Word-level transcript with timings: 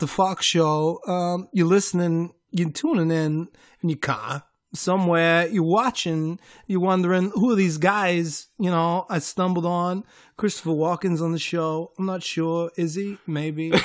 the 0.00 0.06
Fox 0.06 0.44
Show. 0.44 0.98
Um, 1.06 1.48
you're 1.52 1.66
listening, 1.66 2.32
you're 2.50 2.70
tuning 2.70 3.10
in 3.10 3.48
in 3.82 3.88
your 3.88 3.98
car 3.98 4.42
somewhere. 4.74 5.46
You're 5.46 5.62
watching. 5.62 6.40
You're 6.66 6.80
wondering 6.80 7.30
who 7.34 7.52
are 7.52 7.56
these 7.56 7.78
guys? 7.78 8.48
You 8.58 8.70
know, 8.70 9.06
I 9.08 9.20
stumbled 9.20 9.66
on 9.66 10.04
Christopher 10.36 10.70
Walken's 10.70 11.22
on 11.22 11.32
the 11.32 11.38
show. 11.38 11.92
I'm 11.98 12.06
not 12.06 12.22
sure. 12.22 12.70
Is 12.76 12.96
he? 12.96 13.18
Maybe. 13.26 13.72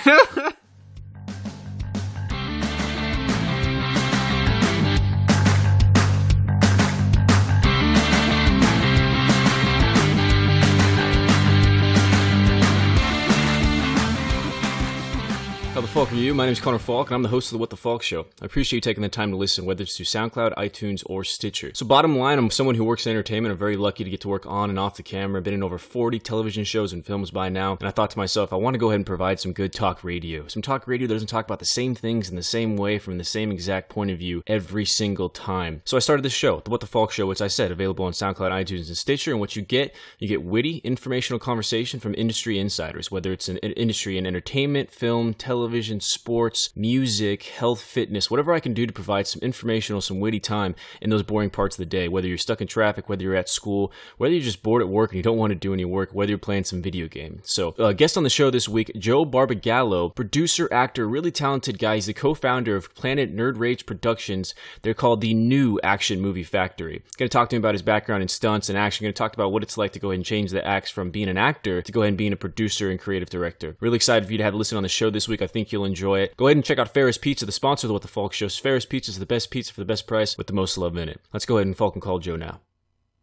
Are 16.15 16.17
you? 16.17 16.33
My 16.33 16.45
name 16.45 16.53
is 16.53 16.61
Connor 16.61 16.79
Faulk, 16.79 17.09
and 17.09 17.15
I'm 17.15 17.23
the 17.23 17.29
host 17.29 17.49
of 17.49 17.51
the 17.51 17.57
What 17.57 17.71
the 17.71 17.75
Faulk 17.75 18.01
Show. 18.01 18.27
I 18.41 18.45
appreciate 18.45 18.77
you 18.77 18.81
taking 18.81 19.03
the 19.03 19.09
time 19.09 19.31
to 19.31 19.35
listen, 19.35 19.65
whether 19.65 19.83
it's 19.83 19.97
through 19.97 20.05
SoundCloud, 20.05 20.55
iTunes, 20.55 21.03
or 21.07 21.25
Stitcher. 21.25 21.71
So, 21.73 21.85
bottom 21.85 22.17
line, 22.17 22.39
I'm 22.39 22.49
someone 22.49 22.75
who 22.75 22.85
works 22.85 23.05
in 23.05 23.09
entertainment. 23.09 23.51
I'm 23.51 23.57
very 23.57 23.75
lucky 23.75 24.05
to 24.05 24.09
get 24.09 24.21
to 24.21 24.29
work 24.29 24.45
on 24.45 24.69
and 24.69 24.79
off 24.79 24.95
the 24.95 25.03
camera. 25.03 25.39
I've 25.39 25.43
been 25.43 25.53
in 25.53 25.61
over 25.61 25.77
40 25.77 26.19
television 26.19 26.63
shows 26.63 26.93
and 26.93 27.05
films 27.05 27.31
by 27.31 27.49
now, 27.49 27.75
and 27.81 27.85
I 27.85 27.91
thought 27.91 28.11
to 28.11 28.17
myself, 28.17 28.53
I 28.53 28.55
want 28.55 28.75
to 28.75 28.77
go 28.77 28.87
ahead 28.87 28.99
and 28.99 29.05
provide 29.05 29.41
some 29.41 29.51
good 29.51 29.73
talk 29.73 30.05
radio. 30.05 30.47
Some 30.47 30.61
talk 30.61 30.87
radio 30.87 31.05
that 31.05 31.15
doesn't 31.15 31.27
talk 31.27 31.43
about 31.43 31.59
the 31.59 31.65
same 31.65 31.93
things 31.93 32.29
in 32.29 32.37
the 32.37 32.43
same 32.43 32.77
way 32.77 32.97
from 32.97 33.17
the 33.17 33.25
same 33.25 33.51
exact 33.51 33.89
point 33.89 34.09
of 34.09 34.17
view 34.17 34.41
every 34.47 34.85
single 34.85 35.27
time. 35.27 35.81
So, 35.83 35.97
I 35.97 35.99
started 35.99 36.23
this 36.23 36.31
show, 36.31 36.61
the 36.61 36.69
What 36.69 36.79
the 36.79 36.87
Faulk 36.87 37.11
Show, 37.11 37.25
which 37.25 37.41
I 37.41 37.49
said 37.49 37.71
available 37.71 38.05
on 38.05 38.13
SoundCloud, 38.13 38.51
iTunes, 38.51 38.87
and 38.87 38.95
Stitcher. 38.95 39.31
And 39.31 39.41
what 39.41 39.57
you 39.57 39.63
get, 39.63 39.93
you 40.19 40.29
get 40.29 40.43
witty, 40.43 40.77
informational 40.77 41.39
conversation 41.39 41.99
from 41.99 42.15
industry 42.15 42.57
insiders, 42.57 43.11
whether 43.11 43.33
it's 43.33 43.49
an 43.49 43.57
industry 43.57 44.17
in 44.17 44.25
entertainment, 44.25 44.91
film, 44.91 45.33
television, 45.33 45.99
sports 46.05 46.69
music, 46.75 47.43
health, 47.43 47.81
fitness, 47.81 48.29
whatever 48.29 48.53
I 48.53 48.59
can 48.59 48.73
do 48.73 48.85
to 48.85 48.93
provide 48.93 49.27
some 49.27 49.41
informational, 49.41 50.01
some 50.01 50.19
witty 50.19 50.39
time 50.39 50.75
in 51.01 51.09
those 51.09 51.23
boring 51.23 51.49
parts 51.49 51.75
of 51.75 51.79
the 51.79 51.85
day, 51.85 52.07
whether 52.07 52.27
you're 52.27 52.37
stuck 52.37 52.61
in 52.61 52.67
traffic, 52.67 53.09
whether 53.09 53.23
you're 53.23 53.35
at 53.35 53.49
school, 53.49 53.91
whether 54.17 54.33
you're 54.33 54.43
just 54.43 54.63
bored 54.63 54.81
at 54.81 54.89
work 54.89 55.11
and 55.11 55.17
you 55.17 55.23
don't 55.23 55.37
want 55.37 55.51
to 55.51 55.55
do 55.55 55.73
any 55.73 55.85
work, 55.85 56.11
whether 56.13 56.29
you're 56.29 56.37
playing 56.37 56.63
some 56.63 56.81
video 56.81 57.07
game. 57.07 57.41
So, 57.43 57.75
uh, 57.79 57.93
guest 57.93 58.17
on 58.17 58.23
the 58.23 58.29
show 58.29 58.49
this 58.49 58.69
week, 58.69 58.91
Joe 58.97 59.25
Barbagallo, 59.25 60.13
producer, 60.15 60.71
actor, 60.71 61.07
really 61.07 61.31
talented 61.31 61.79
guy. 61.79 61.95
He's 61.95 62.05
the 62.05 62.13
co-founder 62.13 62.75
of 62.75 62.93
Planet 62.95 63.35
Nerd 63.35 63.57
Rage 63.57 63.85
Productions. 63.85 64.53
They're 64.81 64.93
called 64.93 65.21
the 65.21 65.33
New 65.33 65.79
Action 65.83 66.21
Movie 66.21 66.43
Factory. 66.43 67.03
Going 67.17 67.29
to 67.29 67.33
talk 67.33 67.49
to 67.49 67.55
him 67.55 67.61
about 67.61 67.75
his 67.75 67.81
background 67.81 68.21
in 68.21 68.27
stunts 68.27 68.69
and 68.69 68.77
action. 68.77 69.03
Going 69.03 69.13
to 69.13 69.17
talk 69.17 69.33
about 69.33 69.51
what 69.51 69.63
it's 69.63 69.77
like 69.77 69.93
to 69.93 69.99
go 69.99 70.09
ahead 70.09 70.19
and 70.19 70.25
change 70.25 70.51
the 70.51 70.65
acts 70.65 70.91
from 70.91 71.11
being 71.11 71.29
an 71.29 71.37
actor 71.37 71.81
to 71.81 71.91
go 71.91 72.01
ahead 72.01 72.09
and 72.09 72.17
being 72.17 72.33
a 72.33 72.37
producer 72.37 72.89
and 72.89 72.99
creative 72.99 73.29
director. 73.29 73.75
Really 73.79 73.95
excited 73.95 74.25
for 74.25 74.31
you 74.31 74.37
to 74.37 74.43
have 74.43 74.53
a 74.53 74.57
listen 74.57 74.77
on 74.77 74.83
the 74.83 74.89
show 74.89 75.09
this 75.09 75.27
week. 75.27 75.41
I 75.41 75.47
think 75.47 75.71
you'll 75.71 75.85
enjoy 75.85 75.94
it. 75.95 76.35
Go 76.37 76.47
ahead 76.47 76.57
and 76.57 76.65
check 76.65 76.79
out 76.79 76.93
Ferris 76.93 77.17
Pizza, 77.17 77.45
the 77.45 77.51
sponsor 77.51 77.87
of 77.87 77.89
the 77.89 77.93
What 77.93 78.01
the 78.01 78.07
Faulk 78.07 78.33
Show. 78.33 78.49
Ferris 78.49 78.85
Pizza 78.85 79.11
is 79.11 79.19
the 79.19 79.25
best 79.25 79.49
pizza 79.51 79.73
for 79.73 79.81
the 79.81 79.85
best 79.85 80.07
price 80.07 80.37
with 80.37 80.47
the 80.47 80.53
most 80.53 80.77
love 80.77 80.97
in 80.97 81.09
it. 81.09 81.21
Let's 81.33 81.45
go 81.45 81.57
ahead 81.57 81.67
and 81.67 81.77
Faulk 81.77 81.95
and 81.95 82.01
call 82.01 82.19
Joe 82.19 82.35
now. 82.35 82.59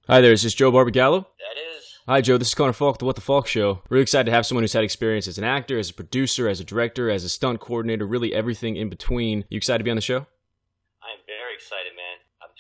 Hi 0.09 0.21
there, 0.21 0.33
is 0.33 0.43
this 0.43 0.53
is 0.53 0.57
Joe 0.57 0.73
Barbagallo? 0.73 1.27
That 1.39 1.61
is. 1.61 1.73
Hi, 2.09 2.21
Joe. 2.21 2.37
This 2.37 2.49
is 2.49 2.55
Connor 2.55 2.73
Faulk, 2.73 2.99
the 2.99 3.05
What 3.05 3.15
the 3.15 3.23
Faulk 3.23 3.47
Show. 3.47 3.81
Really 3.89 4.03
excited 4.03 4.25
to 4.25 4.33
have 4.33 4.45
someone 4.45 4.65
who's 4.65 4.73
had 4.73 4.83
experience 4.83 5.29
as 5.29 5.39
an 5.39 5.45
actor, 5.45 5.79
as 5.79 5.91
a 5.91 5.95
producer, 5.95 6.49
as 6.49 6.59
a 6.59 6.65
director, 6.65 7.09
as 7.09 7.23
a 7.23 7.29
stunt 7.29 7.61
coordinator, 7.61 8.05
really 8.05 8.35
everything 8.35 8.75
in 8.75 8.89
between. 8.89 9.45
You 9.49 9.57
excited 9.57 9.79
to 9.79 9.85
be 9.85 9.91
on 9.91 9.97
the 9.97 10.03
show? 10.03 10.27
I'm 11.01 11.23
very 11.29 11.55
excited, 11.55 11.93
man. 11.95 12.12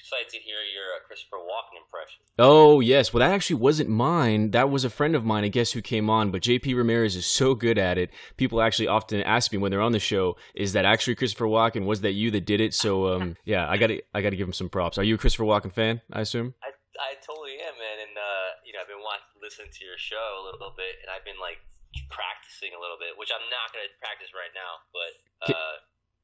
Excited 0.02 0.34
to 0.34 0.38
hear 0.42 0.58
your 0.74 0.98
uh, 0.98 1.06
Christopher 1.06 1.38
Walken 1.38 1.78
impression. 1.78 2.26
Oh, 2.36 2.80
yes. 2.80 3.14
Well, 3.14 3.20
that 3.22 3.30
actually 3.30 3.62
wasn't 3.62 3.88
mine. 3.88 4.50
That 4.50 4.66
was 4.66 4.82
a 4.82 4.90
friend 4.90 5.14
of 5.14 5.24
mine, 5.24 5.44
I 5.44 5.48
guess, 5.48 5.70
who 5.70 5.80
came 5.80 6.10
on. 6.10 6.34
But 6.34 6.42
JP 6.42 6.74
Ramirez 6.74 7.14
is 7.14 7.24
so 7.24 7.54
good 7.54 7.78
at 7.78 7.98
it. 7.98 8.10
People 8.34 8.58
actually 8.60 8.88
often 8.90 9.22
ask 9.22 9.52
me 9.52 9.62
when 9.62 9.70
they're 9.70 9.80
on 9.80 9.94
the 9.94 10.02
show, 10.02 10.34
is 10.58 10.72
that 10.72 10.84
actually 10.84 11.14
Christopher 11.14 11.46
Walken? 11.46 11.86
Was 11.86 12.00
that 12.02 12.18
you 12.18 12.34
that 12.34 12.50
did 12.50 12.60
it? 12.60 12.74
So, 12.74 13.14
um, 13.14 13.36
yeah, 13.46 13.62
I 13.70 13.78
got 13.78 13.94
to 13.94 14.02
I 14.12 14.26
got 14.26 14.30
to 14.30 14.36
give 14.36 14.48
him 14.48 14.52
some 14.52 14.68
props. 14.68 14.98
Are 14.98 15.06
you 15.06 15.14
a 15.14 15.18
Christopher 15.18 15.46
Walken 15.46 15.70
fan, 15.70 16.02
I 16.10 16.26
assume? 16.26 16.54
I, 16.66 16.74
I 16.98 17.14
totally 17.22 17.62
am, 17.62 17.78
man. 17.78 18.02
And, 18.02 18.18
uh, 18.18 18.48
you 18.66 18.74
know, 18.74 18.82
I've 18.82 18.90
been 18.90 19.06
watching, 19.06 19.38
listening 19.38 19.70
to 19.70 19.82
your 19.86 20.02
show 20.02 20.18
a 20.18 20.50
little 20.50 20.74
bit, 20.74 20.98
and 20.98 21.14
I've 21.14 21.22
been, 21.22 21.38
like, 21.38 21.62
practicing 22.10 22.74
a 22.74 22.80
little 22.82 22.98
bit, 22.98 23.14
which 23.22 23.30
I'm 23.30 23.46
not 23.54 23.70
going 23.70 23.86
to 23.86 23.92
practice 24.02 24.34
right 24.34 24.50
now. 24.50 24.82
But, 24.90 25.12
uh, 25.54 25.76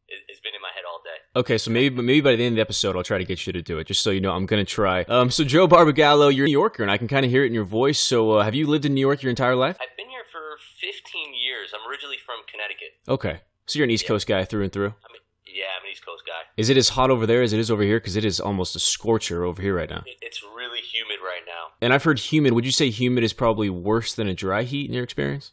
it's 0.09 0.41
been 0.41 0.55
in 0.55 0.63
my 0.63 0.71
head 0.75 0.85
all 0.89 1.01
day. 1.05 1.19
Okay, 1.41 1.59
so 1.59 1.71
maybe 1.71 2.03
maybe 2.03 2.21
by 2.21 2.37
the 2.37 2.45
end 2.45 2.55
of 2.55 2.57
the 2.57 2.61
episode, 2.63 2.97
I'll 2.97 3.03
try 3.03 3.19
to 3.19 3.25
get 3.25 3.47
you 3.47 3.53
to 3.53 3.63
do 3.63 3.79
it, 3.79 3.87
just 3.87 4.03
so 4.03 4.11
you 4.11 4.21
know. 4.21 4.33
I'm 4.33 4.47
gonna 4.47 4.65
try. 4.65 5.03
Um, 5.03 5.31
so 5.31 5.45
Joe 5.45 5.69
Barbagallo, 5.69 6.35
you're 6.35 6.47
a 6.47 6.49
New 6.49 6.53
Yorker, 6.53 6.83
and 6.83 6.91
I 6.91 6.99
can 6.99 7.09
kind 7.09 7.25
of 7.25 7.31
hear 7.31 7.45
it 7.45 7.49
in 7.49 7.55
your 7.55 7.65
voice. 7.65 7.99
So, 7.99 8.33
uh, 8.33 8.45
have 8.45 8.55
you 8.55 8.67
lived 8.67 8.85
in 8.85 8.95
New 8.95 9.01
York 9.01 9.23
your 9.23 9.31
entire 9.31 9.57
life? 9.57 9.77
I've 9.81 9.97
been 9.97 10.09
here 10.09 10.25
for 10.31 10.59
15 10.81 11.35
years. 11.35 11.73
I'm 11.75 11.89
originally 11.91 12.19
from 12.25 12.37
Connecticut. 12.51 12.95
Okay, 13.09 13.41
so 13.67 13.79
you're 13.79 13.85
an 13.85 13.91
East 13.91 14.05
yeah. 14.05 14.09
Coast 14.09 14.27
guy 14.27 14.45
through 14.45 14.65
and 14.65 14.73
through. 14.73 14.89
I 14.89 15.13
mean, 15.13 15.23
yeah, 15.47 15.65
I'm 15.79 15.85
an 15.85 15.93
East 15.93 16.05
Coast 16.05 16.25
guy. 16.27 16.49
Is 16.57 16.69
it 16.69 16.77
as 16.77 16.91
hot 16.91 17.11
over 17.11 17.27
there 17.27 17.43
as 17.43 17.53
it 17.53 17.59
is 17.59 17.71
over 17.71 17.83
here? 17.83 17.99
Because 17.99 18.17
it 18.17 18.25
is 18.25 18.41
almost 18.41 18.77
a 18.77 18.81
scorcher 18.81 19.45
over 19.45 19.61
here 19.61 19.77
right 19.77 19.91
now. 19.91 20.05
It's 20.23 20.43
really 20.43 20.81
humid 20.81 21.19
right 21.23 21.43
now. 21.47 21.75
And 21.81 21.93
I've 21.93 22.05
heard 22.05 22.19
humid. 22.19 22.53
Would 22.53 22.65
you 22.65 22.73
say 22.73 22.91
humid 22.91 23.25
is 23.25 23.33
probably 23.33 23.71
worse 23.71 24.15
than 24.15 24.29
a 24.29 24.35
dry 24.35 24.63
heat 24.63 24.89
in 24.89 24.95
your 24.95 25.05
experience? 25.05 25.53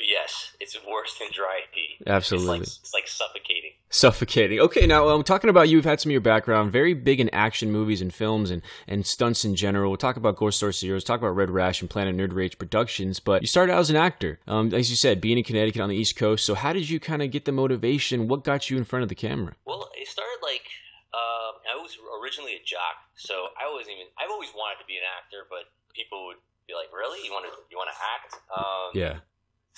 Yes, 0.00 0.56
it's 0.60 0.76
worse 0.86 1.16
than 1.18 1.28
dry 1.32 1.60
heat. 1.72 1.98
Absolutely, 2.06 2.60
it's 2.60 2.78
like, 2.78 2.82
it's 2.82 2.94
like 2.94 3.08
suffocating. 3.08 3.72
Suffocating. 3.90 4.60
Okay, 4.60 4.86
now 4.86 5.08
I'm 5.08 5.16
um, 5.16 5.22
talking 5.22 5.48
about 5.48 5.68
you. 5.68 5.78
You've 5.78 5.84
had 5.84 6.00
some 6.00 6.10
of 6.10 6.12
your 6.12 6.20
background, 6.20 6.72
very 6.72 6.92
big 6.92 7.20
in 7.20 7.30
action 7.30 7.70
movies 7.70 8.02
and 8.02 8.12
films 8.12 8.50
and, 8.50 8.62
and 8.86 9.06
stunts 9.06 9.44
in 9.44 9.54
general. 9.54 9.90
We'll 9.90 9.96
talk 9.96 10.16
about 10.16 10.36
Ghost 10.36 10.58
Source 10.58 10.78
Zero, 10.78 10.98
talk 11.00 11.20
about 11.20 11.36
Red 11.36 11.50
Rash 11.50 11.80
and 11.80 11.88
Planet 11.88 12.16
Nerd 12.16 12.34
Rage 12.34 12.58
Productions. 12.58 13.20
But 13.20 13.42
you 13.42 13.48
started 13.48 13.72
out 13.72 13.78
as 13.78 13.90
an 13.90 13.96
actor, 13.96 14.40
um, 14.46 14.74
as 14.74 14.90
you 14.90 14.96
said, 14.96 15.20
being 15.20 15.38
in 15.38 15.44
Connecticut 15.44 15.80
on 15.80 15.88
the 15.88 15.96
East 15.96 16.16
Coast. 16.16 16.44
So 16.44 16.54
how 16.54 16.72
did 16.72 16.90
you 16.90 17.00
kind 17.00 17.22
of 17.22 17.30
get 17.30 17.44
the 17.44 17.52
motivation? 17.52 18.28
What 18.28 18.44
got 18.44 18.68
you 18.68 18.76
in 18.76 18.84
front 18.84 19.04
of 19.04 19.08
the 19.08 19.14
camera? 19.14 19.54
Well, 19.64 19.88
it 19.94 20.08
started 20.08 20.38
like 20.42 20.68
uh, 21.14 21.56
I 21.72 21.80
was 21.80 21.96
originally 22.20 22.54
a 22.54 22.62
jock, 22.64 23.08
so 23.14 23.48
I 23.56 23.72
wasn't 23.72 23.96
even. 23.96 24.06
I've 24.18 24.30
always 24.30 24.50
wanted 24.54 24.82
to 24.82 24.86
be 24.86 24.96
an 24.96 25.06
actor, 25.16 25.46
but 25.48 25.70
people 25.94 26.26
would 26.26 26.36
be 26.66 26.74
like, 26.74 26.92
"Really? 26.92 27.24
You 27.24 27.32
want 27.32 27.46
to? 27.46 27.52
You 27.70 27.78
want 27.78 27.88
to 27.88 27.96
act?" 27.96 28.36
Um, 28.52 28.90
yeah. 28.92 29.24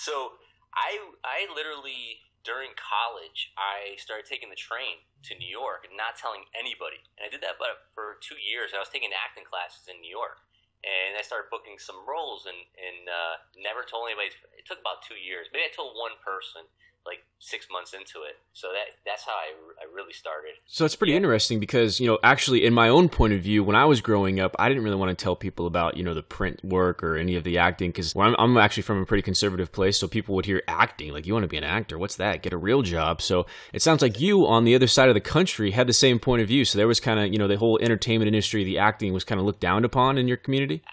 So 0.01 0.41
I 0.73 0.97
I 1.21 1.45
literally 1.53 2.25
during 2.41 2.73
college, 2.73 3.53
I 3.53 3.93
started 4.01 4.25
taking 4.25 4.49
the 4.49 4.57
train 4.57 5.05
to 5.29 5.37
New 5.37 5.45
York 5.45 5.85
and 5.85 5.93
not 5.93 6.17
telling 6.17 6.41
anybody. 6.57 7.05
And 7.21 7.21
I 7.21 7.29
did 7.29 7.45
that 7.45 7.61
for 7.93 8.17
two 8.25 8.41
years. 8.41 8.73
I 8.73 8.81
was 8.81 8.89
taking 8.89 9.13
acting 9.13 9.45
classes 9.45 9.85
in 9.85 10.01
New 10.01 10.09
York. 10.09 10.41
And 10.81 11.13
I 11.13 11.21
started 11.21 11.53
booking 11.53 11.77
some 11.77 12.01
roles 12.09 12.49
and, 12.49 12.57
and 12.57 13.05
uh, 13.05 13.35
never 13.61 13.85
told 13.85 14.09
anybody. 14.09 14.33
It 14.57 14.65
took 14.65 14.81
about 14.81 15.05
two 15.05 15.21
years. 15.21 15.45
Maybe 15.53 15.69
I 15.69 15.73
told 15.77 15.93
one 15.93 16.17
person 16.25 16.65
like 17.05 17.19
six 17.39 17.67
months 17.71 17.93
into 17.93 18.25
it. 18.27 18.35
So 18.53 18.67
that 18.67 18.95
that's 19.05 19.25
how 19.25 19.31
I, 19.31 19.51
I 19.81 19.93
really 19.93 20.13
started. 20.13 20.51
So 20.67 20.85
it's 20.85 20.95
pretty 20.95 21.11
yeah. 21.11 21.17
interesting 21.17 21.59
because 21.59 21.99
you 21.99 22.07
know 22.07 22.19
actually 22.23 22.63
in 22.65 22.73
my 22.73 22.89
own 22.89 23.09
point 23.09 23.33
of 23.33 23.41
view, 23.41 23.63
when 23.63 23.75
I 23.75 23.85
was 23.85 24.01
growing 24.01 24.39
up, 24.39 24.55
I 24.59 24.67
didn't 24.69 24.83
really 24.83 24.95
want 24.95 25.17
to 25.17 25.21
tell 25.21 25.35
people 25.35 25.65
about 25.65 25.97
you 25.97 26.03
know 26.03 26.13
the 26.13 26.23
print 26.23 26.63
work 26.63 27.03
or 27.03 27.17
any 27.17 27.35
of 27.35 27.43
the 27.43 27.57
acting 27.57 27.89
because 27.89 28.15
I'm, 28.15 28.35
I'm 28.37 28.57
actually 28.57 28.83
from 28.83 29.01
a 29.01 29.05
pretty 29.05 29.23
conservative 29.23 29.71
place, 29.71 29.97
so 29.97 30.07
people 30.07 30.35
would 30.35 30.45
hear 30.45 30.61
acting 30.67 31.11
like 31.11 31.25
you 31.25 31.33
want 31.33 31.43
to 31.43 31.49
be 31.49 31.57
an 31.57 31.63
actor, 31.63 31.97
what's 31.97 32.17
that? 32.17 32.43
Get 32.43 32.53
a 32.53 32.57
real 32.57 32.81
job. 32.81 33.21
So 33.21 33.45
it 33.73 33.81
sounds 33.81 34.01
like 34.01 34.19
you 34.19 34.45
on 34.45 34.65
the 34.65 34.75
other 34.75 34.87
side 34.87 35.09
of 35.09 35.15
the 35.15 35.21
country 35.21 35.71
had 35.71 35.87
the 35.87 35.93
same 35.93 36.19
point 36.19 36.41
of 36.41 36.47
view. 36.47 36.65
So 36.65 36.77
there 36.77 36.87
was 36.87 36.99
kind 36.99 37.19
of 37.19 37.31
you 37.31 37.39
know 37.39 37.47
the 37.47 37.57
whole 37.57 37.79
entertainment 37.81 38.27
industry, 38.27 38.63
the 38.63 38.77
acting 38.77 39.13
was 39.13 39.23
kind 39.23 39.39
of 39.39 39.45
looked 39.45 39.61
down 39.61 39.85
upon 39.85 40.17
in 40.17 40.27
your 40.27 40.37
community. 40.37 40.83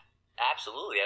Absolutely, 0.52 0.97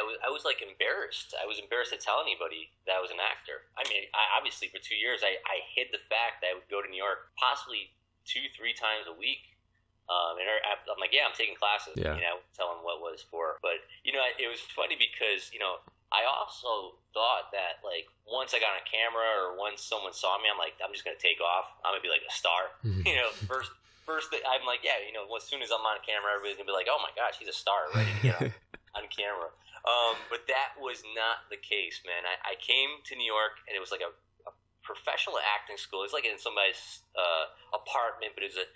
was, 0.43 0.49
like 0.49 0.59
embarrassed. 0.59 1.39
I 1.39 1.47
was 1.47 1.63
embarrassed 1.63 1.95
to 1.95 2.01
tell 2.03 2.19
anybody 2.19 2.75
that 2.91 2.99
I 2.99 3.01
was 3.01 3.15
an 3.15 3.23
actor. 3.23 3.71
I 3.79 3.87
mean, 3.87 4.11
I, 4.11 4.35
obviously 4.35 4.67
for 4.69 4.83
two 4.83 4.99
years, 4.99 5.23
I, 5.23 5.39
I 5.47 5.63
hid 5.71 5.95
the 5.95 6.03
fact 6.11 6.43
that 6.43 6.51
I 6.51 6.55
would 6.59 6.67
go 6.67 6.83
to 6.83 6.91
New 6.91 6.99
York 6.99 7.31
possibly 7.39 7.95
two, 8.27 8.51
three 8.53 8.75
times 8.75 9.07
a 9.07 9.15
week. 9.15 9.55
Um, 10.11 10.37
and 10.37 10.51
I'm 10.51 10.99
like, 10.99 11.15
yeah, 11.15 11.25
I'm 11.25 11.33
taking 11.33 11.55
classes. 11.55 11.95
Yeah. 11.95 12.19
You 12.19 12.27
know, 12.27 12.43
tell 12.53 12.75
them 12.75 12.83
what 12.83 12.99
was 12.99 13.23
for. 13.23 13.63
But 13.63 13.81
you 14.03 14.11
know, 14.11 14.21
it 14.37 14.51
was 14.51 14.61
funny 14.75 14.99
because 14.99 15.49
you 15.55 15.63
know 15.63 15.79
I 16.13 16.29
also 16.29 17.01
thought 17.17 17.49
that 17.57 17.81
like 17.81 18.11
once 18.29 18.53
I 18.53 18.61
got 18.61 18.77
on 18.77 18.85
camera 18.85 19.25
or 19.41 19.57
once 19.57 19.81
someone 19.81 20.13
saw 20.13 20.37
me, 20.43 20.53
I'm 20.53 20.61
like, 20.61 20.77
I'm 20.85 20.93
just 20.93 21.07
gonna 21.07 21.23
take 21.23 21.41
off. 21.41 21.73
I'm 21.81 21.97
gonna 21.97 22.05
be 22.05 22.13
like 22.13 22.27
a 22.27 22.35
star. 22.35 22.77
Mm-hmm. 22.85 23.07
You 23.09 23.17
know, 23.17 23.31
first 23.49 23.73
first 24.05 24.29
thing, 24.29 24.45
I'm 24.45 24.67
like, 24.69 24.85
yeah, 24.85 25.01
you 25.01 25.15
know, 25.15 25.25
as 25.33 25.47
soon 25.47 25.63
as 25.63 25.73
I'm 25.73 25.87
on 25.87 26.03
camera, 26.05 26.35
everybody's 26.37 26.61
gonna 26.61 26.69
be 26.69 26.77
like, 26.77 26.91
oh 26.93 27.01
my 27.01 27.15
gosh, 27.17 27.41
he's 27.41 27.49
a 27.49 27.57
star, 27.57 27.89
ready 27.95 28.11
to 28.11 28.21
get 28.21 28.37
on, 28.43 28.53
on 29.01 29.05
camera. 29.09 29.49
Um, 29.83 30.15
but 30.31 30.47
that 30.47 30.79
was 30.79 31.03
not 31.19 31.51
the 31.51 31.59
case, 31.59 32.07
man. 32.07 32.23
I, 32.23 32.55
I, 32.55 32.61
came 32.63 33.03
to 33.03 33.19
New 33.19 33.27
York 33.27 33.59
and 33.67 33.75
it 33.75 33.83
was 33.83 33.91
like 33.91 34.05
a, 34.05 34.15
a 34.47 34.55
professional 34.87 35.43
acting 35.43 35.75
school. 35.75 36.07
It's 36.07 36.15
like 36.15 36.23
in 36.23 36.39
somebody's 36.39 37.03
uh, 37.19 37.51
apartment, 37.75 38.39
but 38.39 38.47
it 38.47 38.55
was 38.55 38.63
a, 38.63 38.69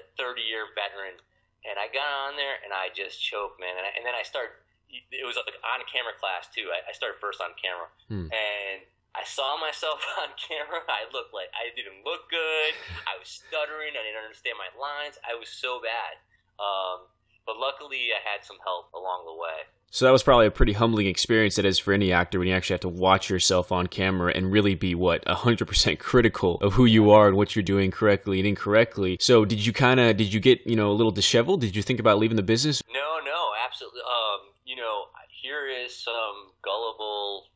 a 0.00 0.02
30 0.16 0.40
year 0.40 0.72
veteran. 0.72 1.20
And 1.68 1.76
I 1.76 1.92
got 1.92 2.08
on 2.08 2.40
there 2.40 2.56
and 2.64 2.72
I 2.72 2.88
just 2.88 3.20
choked, 3.20 3.60
man. 3.60 3.76
And, 3.76 3.84
I, 3.84 3.92
and 4.00 4.02
then 4.08 4.16
I 4.16 4.24
started, 4.24 4.56
it 4.88 5.28
was 5.28 5.36
like 5.36 5.60
on 5.60 5.84
camera 5.84 6.16
class 6.16 6.48
too. 6.48 6.72
I, 6.72 6.88
I 6.88 6.96
started 6.96 7.20
first 7.20 7.44
on 7.44 7.52
camera. 7.60 7.92
Hmm. 8.08 8.32
And 8.32 8.80
I 9.12 9.28
saw 9.28 9.60
myself 9.60 10.00
on 10.24 10.32
camera. 10.40 10.80
I 10.88 11.04
looked 11.12 11.36
like 11.36 11.52
I 11.52 11.68
didn't 11.74 12.00
look 12.00 12.32
good. 12.32 12.72
I 13.04 13.20
was 13.20 13.28
stuttering. 13.28 13.92
I 13.92 14.02
didn't 14.08 14.24
understand 14.24 14.56
my 14.56 14.72
lines. 14.72 15.20
I 15.20 15.36
was 15.36 15.52
so 15.52 15.84
bad. 15.84 16.16
Um, 16.56 17.12
but 17.44 17.60
luckily, 17.60 18.14
I 18.14 18.20
had 18.24 18.40
some 18.40 18.60
help 18.62 18.92
along 18.96 19.28
the 19.28 19.36
way. 19.36 19.68
So 19.92 20.04
that 20.04 20.12
was 20.12 20.22
probably 20.22 20.46
a 20.46 20.52
pretty 20.52 20.72
humbling 20.72 21.08
experience 21.08 21.56
that 21.56 21.64
is 21.64 21.80
for 21.80 21.92
any 21.92 22.12
actor 22.12 22.38
when 22.38 22.46
you 22.46 22.54
actually 22.54 22.74
have 22.74 22.80
to 22.82 22.88
watch 22.88 23.28
yourself 23.28 23.72
on 23.72 23.88
camera 23.88 24.32
and 24.32 24.52
really 24.52 24.76
be 24.76 24.94
what 24.94 25.24
100% 25.24 25.98
critical 25.98 26.58
of 26.60 26.74
who 26.74 26.84
you 26.84 27.10
are 27.10 27.26
and 27.26 27.36
what 27.36 27.56
you're 27.56 27.64
doing 27.64 27.90
correctly 27.90 28.38
and 28.38 28.46
incorrectly. 28.46 29.16
So 29.20 29.44
did 29.44 29.66
you 29.66 29.72
kind 29.72 29.98
of 29.98 30.16
did 30.16 30.32
you 30.32 30.38
get, 30.38 30.64
you 30.64 30.76
know, 30.76 30.92
a 30.92 30.94
little 30.94 31.10
disheveled? 31.10 31.60
Did 31.60 31.74
you 31.74 31.82
think 31.82 31.98
about 31.98 32.18
leaving 32.18 32.36
the 32.36 32.42
business? 32.44 32.82
No, 32.92 33.18
no, 33.24 33.50
absolutely. 33.66 34.02
Um, 34.02 34.40
you 34.64 34.76
know, 34.76 35.06
here 35.42 35.66
is 35.66 35.96
some 35.96 36.52
gullible 36.62 37.48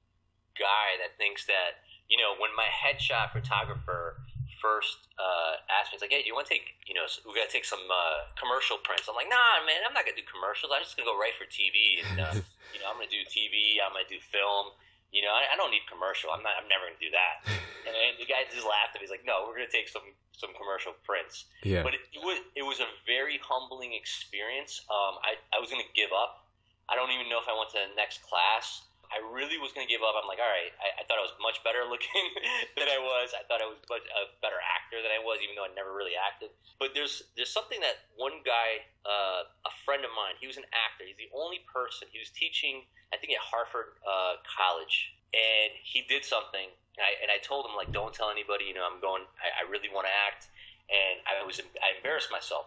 guy 0.59 0.99
that 1.03 1.17
thinks 1.17 1.47
that, 1.47 1.87
you 2.09 2.19
know, 2.19 2.35
when 2.41 2.51
my 2.57 2.67
headshot 2.67 3.31
photographer 3.33 4.17
first 4.65 5.13
uh, 5.21 5.61
asked 5.69 5.93
me, 5.93 6.01
he's 6.01 6.05
like, 6.09 6.15
"Hey, 6.17 6.25
do 6.25 6.33
you 6.33 6.33
want 6.33 6.49
to 6.49 6.53
take, 6.57 6.81
you 6.89 6.97
know, 6.97 7.05
we 7.29 7.37
got 7.37 7.53
to 7.53 7.53
take 7.53 7.69
some 7.69 7.85
uh, 7.85 8.33
commercial 8.41 8.81
prints?" 8.81 9.05
I'm 9.05 9.13
like, 9.13 9.29
"Nah, 9.29 9.61
man, 9.69 9.85
I'm 9.85 9.93
not 9.93 10.09
gonna 10.09 10.17
do 10.17 10.25
commercials. 10.25 10.73
I'm 10.73 10.81
just 10.81 10.97
gonna 10.97 11.13
go 11.13 11.21
right 11.21 11.37
for 11.37 11.45
TV, 11.45 12.01
and 12.01 12.17
uh, 12.17 12.33
you 12.73 12.81
know, 12.81 12.89
I'm 12.89 12.97
gonna 12.97 13.13
do 13.13 13.21
TV. 13.29 13.77
I'm 13.85 13.93
gonna 13.93 14.09
do 14.09 14.17
film. 14.17 14.73
You 15.13 15.23
know, 15.23 15.37
I, 15.37 15.53
I 15.53 15.55
don't 15.61 15.69
need 15.69 15.85
commercial. 15.85 16.33
I'm 16.33 16.41
not. 16.41 16.57
I'm 16.57 16.65
never 16.73 16.89
gonna 16.89 16.97
do 16.97 17.13
that." 17.13 17.45
and 17.85 17.93
then 17.93 18.17
the 18.17 18.25
guy 18.25 18.49
just 18.49 18.65
laughed 18.65 18.97
at 18.97 19.05
me. 19.05 19.05
He's 19.05 19.13
like, 19.13 19.29
"No, 19.29 19.45
we're 19.45 19.61
gonna 19.61 19.69
take 19.69 19.93
some 19.93 20.17
some 20.33 20.57
commercial 20.57 20.97
prints." 21.05 21.45
Yeah. 21.61 21.85
But 21.85 22.01
it, 22.01 22.09
it 22.17 22.25
was 22.25 22.41
it 22.57 22.65
was 22.65 22.81
a 22.81 22.89
very 23.05 23.37
humbling 23.45 23.93
experience. 23.93 24.81
Um, 24.89 25.21
I 25.21 25.37
I 25.53 25.61
was 25.61 25.69
gonna 25.69 25.87
give 25.93 26.11
up. 26.17 26.49
I 26.89 26.97
don't 26.97 27.13
even 27.13 27.29
know 27.29 27.41
if 27.41 27.49
I 27.49 27.55
went 27.57 27.69
to 27.77 27.81
the 27.85 27.93
next 27.97 28.25
class. 28.25 28.89
I 29.15 29.23
really 29.31 29.63
was 29.63 29.71
going 29.71 29.87
to 29.87 29.93
give 29.93 30.03
up. 30.03 30.19
I'm 30.19 30.27
like, 30.27 30.43
all 30.43 30.51
right, 30.51 30.75
I, 30.83 30.99
I 30.99 31.03
thought 31.07 31.23
I 31.23 31.25
was 31.25 31.31
much 31.39 31.63
better 31.63 31.87
looking 31.93 32.27
than 32.75 32.91
I 32.91 32.99
was. 32.99 33.31
I 33.31 33.47
thought 33.47 33.63
I 33.63 33.71
was 33.71 33.79
much, 33.87 34.03
a 34.03 34.27
better 34.43 34.59
actor 34.59 34.99
than 34.99 35.15
I 35.15 35.23
was, 35.23 35.39
even 35.39 35.55
though 35.55 35.63
I 35.63 35.71
never 35.71 35.95
really 35.95 36.19
acted. 36.19 36.51
But 36.83 36.99
there's 36.99 37.31
there's 37.39 37.55
something 37.55 37.79
that 37.79 38.11
one 38.19 38.43
guy, 38.43 38.91
uh, 39.07 39.47
a 39.47 39.73
friend 39.87 40.03
of 40.03 40.11
mine, 40.19 40.35
he 40.43 40.51
was 40.51 40.59
an 40.59 40.67
actor. 40.75 41.07
He's 41.07 41.17
the 41.17 41.31
only 41.31 41.63
person. 41.71 42.11
He 42.11 42.19
was 42.19 42.35
teaching, 42.35 42.91
I 43.15 43.17
think, 43.23 43.31
at 43.31 43.43
Harvard 43.43 43.95
uh, 44.03 44.43
College, 44.43 45.15
and 45.31 45.71
he 45.79 46.03
did 46.11 46.27
something. 46.27 46.67
And 46.99 47.03
I, 47.03 47.13
and 47.23 47.31
I 47.31 47.39
told 47.43 47.67
him 47.67 47.75
like, 47.75 47.91
don't 47.95 48.15
tell 48.15 48.35
anybody. 48.35 48.67
You 48.67 48.75
know, 48.75 48.83
I'm 48.83 48.99
going. 48.99 49.23
I, 49.39 49.63
I 49.63 49.71
really 49.71 49.95
want 49.95 50.11
to 50.11 50.15
act, 50.27 50.51
and 50.91 51.23
I 51.23 51.47
was 51.47 51.63
I 51.63 51.95
embarrassed 51.95 52.35
myself. 52.35 52.67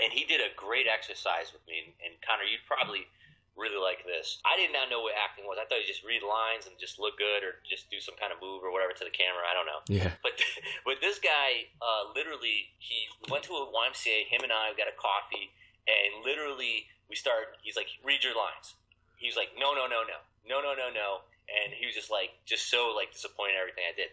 And 0.00 0.08
he 0.08 0.24
did 0.24 0.40
a 0.40 0.48
great 0.56 0.88
exercise 0.88 1.52
with 1.52 1.60
me. 1.68 1.84
And, 1.84 1.92
and 2.00 2.12
Connor, 2.24 2.48
you'd 2.48 2.64
probably 2.64 3.04
really 3.56 3.76
like 3.76 4.04
this. 4.08 4.40
I 4.48 4.56
did 4.56 4.72
not 4.72 4.88
know 4.88 5.04
what 5.04 5.12
acting 5.12 5.44
was. 5.44 5.60
I 5.60 5.68
thought 5.68 5.84
you 5.84 5.88
just 5.88 6.04
read 6.04 6.24
lines 6.24 6.64
and 6.64 6.74
just 6.80 6.96
look 6.96 7.20
good 7.20 7.44
or 7.44 7.60
just 7.68 7.92
do 7.92 8.00
some 8.00 8.16
kind 8.16 8.32
of 8.32 8.40
move 8.40 8.64
or 8.64 8.72
whatever 8.72 8.96
to 8.96 9.04
the 9.04 9.12
camera. 9.12 9.44
I 9.44 9.52
don't 9.52 9.68
know. 9.68 9.82
Yeah. 9.88 10.16
But 10.24 10.40
but 10.88 11.00
this 11.04 11.20
guy 11.20 11.68
uh, 11.80 12.12
literally 12.16 12.72
he 12.80 13.08
went 13.28 13.44
to 13.48 13.56
a 13.60 13.64
YMCA. 13.68 14.32
Him 14.32 14.42
and 14.44 14.52
I 14.52 14.72
got 14.76 14.88
a 14.88 14.96
coffee 14.96 15.52
and 15.84 16.24
literally 16.24 16.88
we 17.12 17.16
started. 17.16 17.52
He's 17.60 17.76
like, 17.76 17.92
read 18.00 18.24
your 18.24 18.34
lines. 18.34 18.74
He 19.20 19.28
was 19.28 19.36
like, 19.36 19.54
no, 19.54 19.76
no, 19.76 19.86
no, 19.86 20.02
no, 20.02 20.18
no, 20.48 20.58
no, 20.64 20.72
no, 20.74 20.88
no. 20.90 21.22
And 21.46 21.74
he 21.74 21.86
was 21.86 21.94
just 21.94 22.10
like, 22.10 22.34
just 22.48 22.70
so 22.70 22.90
like 22.96 23.12
disappointed 23.12 23.54
in 23.54 23.60
everything 23.60 23.84
I 23.86 23.94
did. 23.94 24.10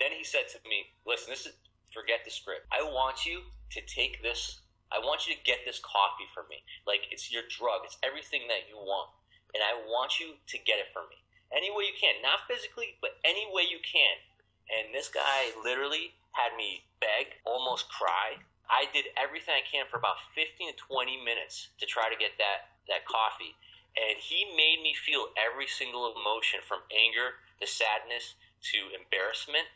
Then 0.00 0.14
he 0.14 0.24
said 0.24 0.48
to 0.54 0.58
me, 0.68 0.88
listen, 1.04 1.28
this 1.28 1.44
is 1.44 1.52
forget 1.92 2.20
the 2.24 2.30
script. 2.30 2.68
I 2.72 2.82
want 2.84 3.24
you 3.24 3.40
to 3.72 3.80
take 3.88 4.22
this 4.22 4.60
I 4.94 5.02
want 5.02 5.26
you 5.26 5.34
to 5.34 5.40
get 5.42 5.66
this 5.66 5.82
coffee 5.82 6.28
for 6.30 6.46
me. 6.46 6.62
Like 6.86 7.10
it's 7.10 7.30
your 7.32 7.42
drug. 7.50 7.82
It's 7.84 7.98
everything 8.06 8.46
that 8.48 8.70
you 8.70 8.78
want. 8.78 9.10
And 9.54 9.62
I 9.62 9.74
want 9.88 10.18
you 10.20 10.36
to 10.36 10.56
get 10.62 10.78
it 10.78 10.90
for 10.92 11.06
me. 11.08 11.18
Any 11.54 11.70
way 11.70 11.86
you 11.86 11.96
can. 11.96 12.18
Not 12.22 12.46
physically, 12.50 12.98
but 13.02 13.18
any 13.24 13.46
way 13.50 13.66
you 13.66 13.78
can. 13.82 14.18
And 14.66 14.90
this 14.90 15.06
guy 15.08 15.54
literally 15.62 16.14
had 16.34 16.54
me 16.58 16.82
beg, 16.98 17.38
almost 17.46 17.86
cry. 17.88 18.38
I 18.66 18.90
did 18.90 19.06
everything 19.14 19.54
I 19.54 19.62
can 19.62 19.86
for 19.86 19.96
about 19.96 20.18
15 20.34 20.74
to 20.74 20.76
20 20.76 21.22
minutes 21.22 21.70
to 21.78 21.86
try 21.86 22.10
to 22.10 22.18
get 22.18 22.34
that, 22.42 22.74
that 22.90 23.06
coffee. 23.06 23.54
And 23.94 24.18
he 24.18 24.44
made 24.58 24.82
me 24.82 24.92
feel 24.92 25.30
every 25.38 25.70
single 25.70 26.12
emotion 26.12 26.60
from 26.66 26.82
anger 26.90 27.38
to 27.62 27.66
sadness 27.66 28.34
to 28.74 28.78
embarrassment 28.92 29.70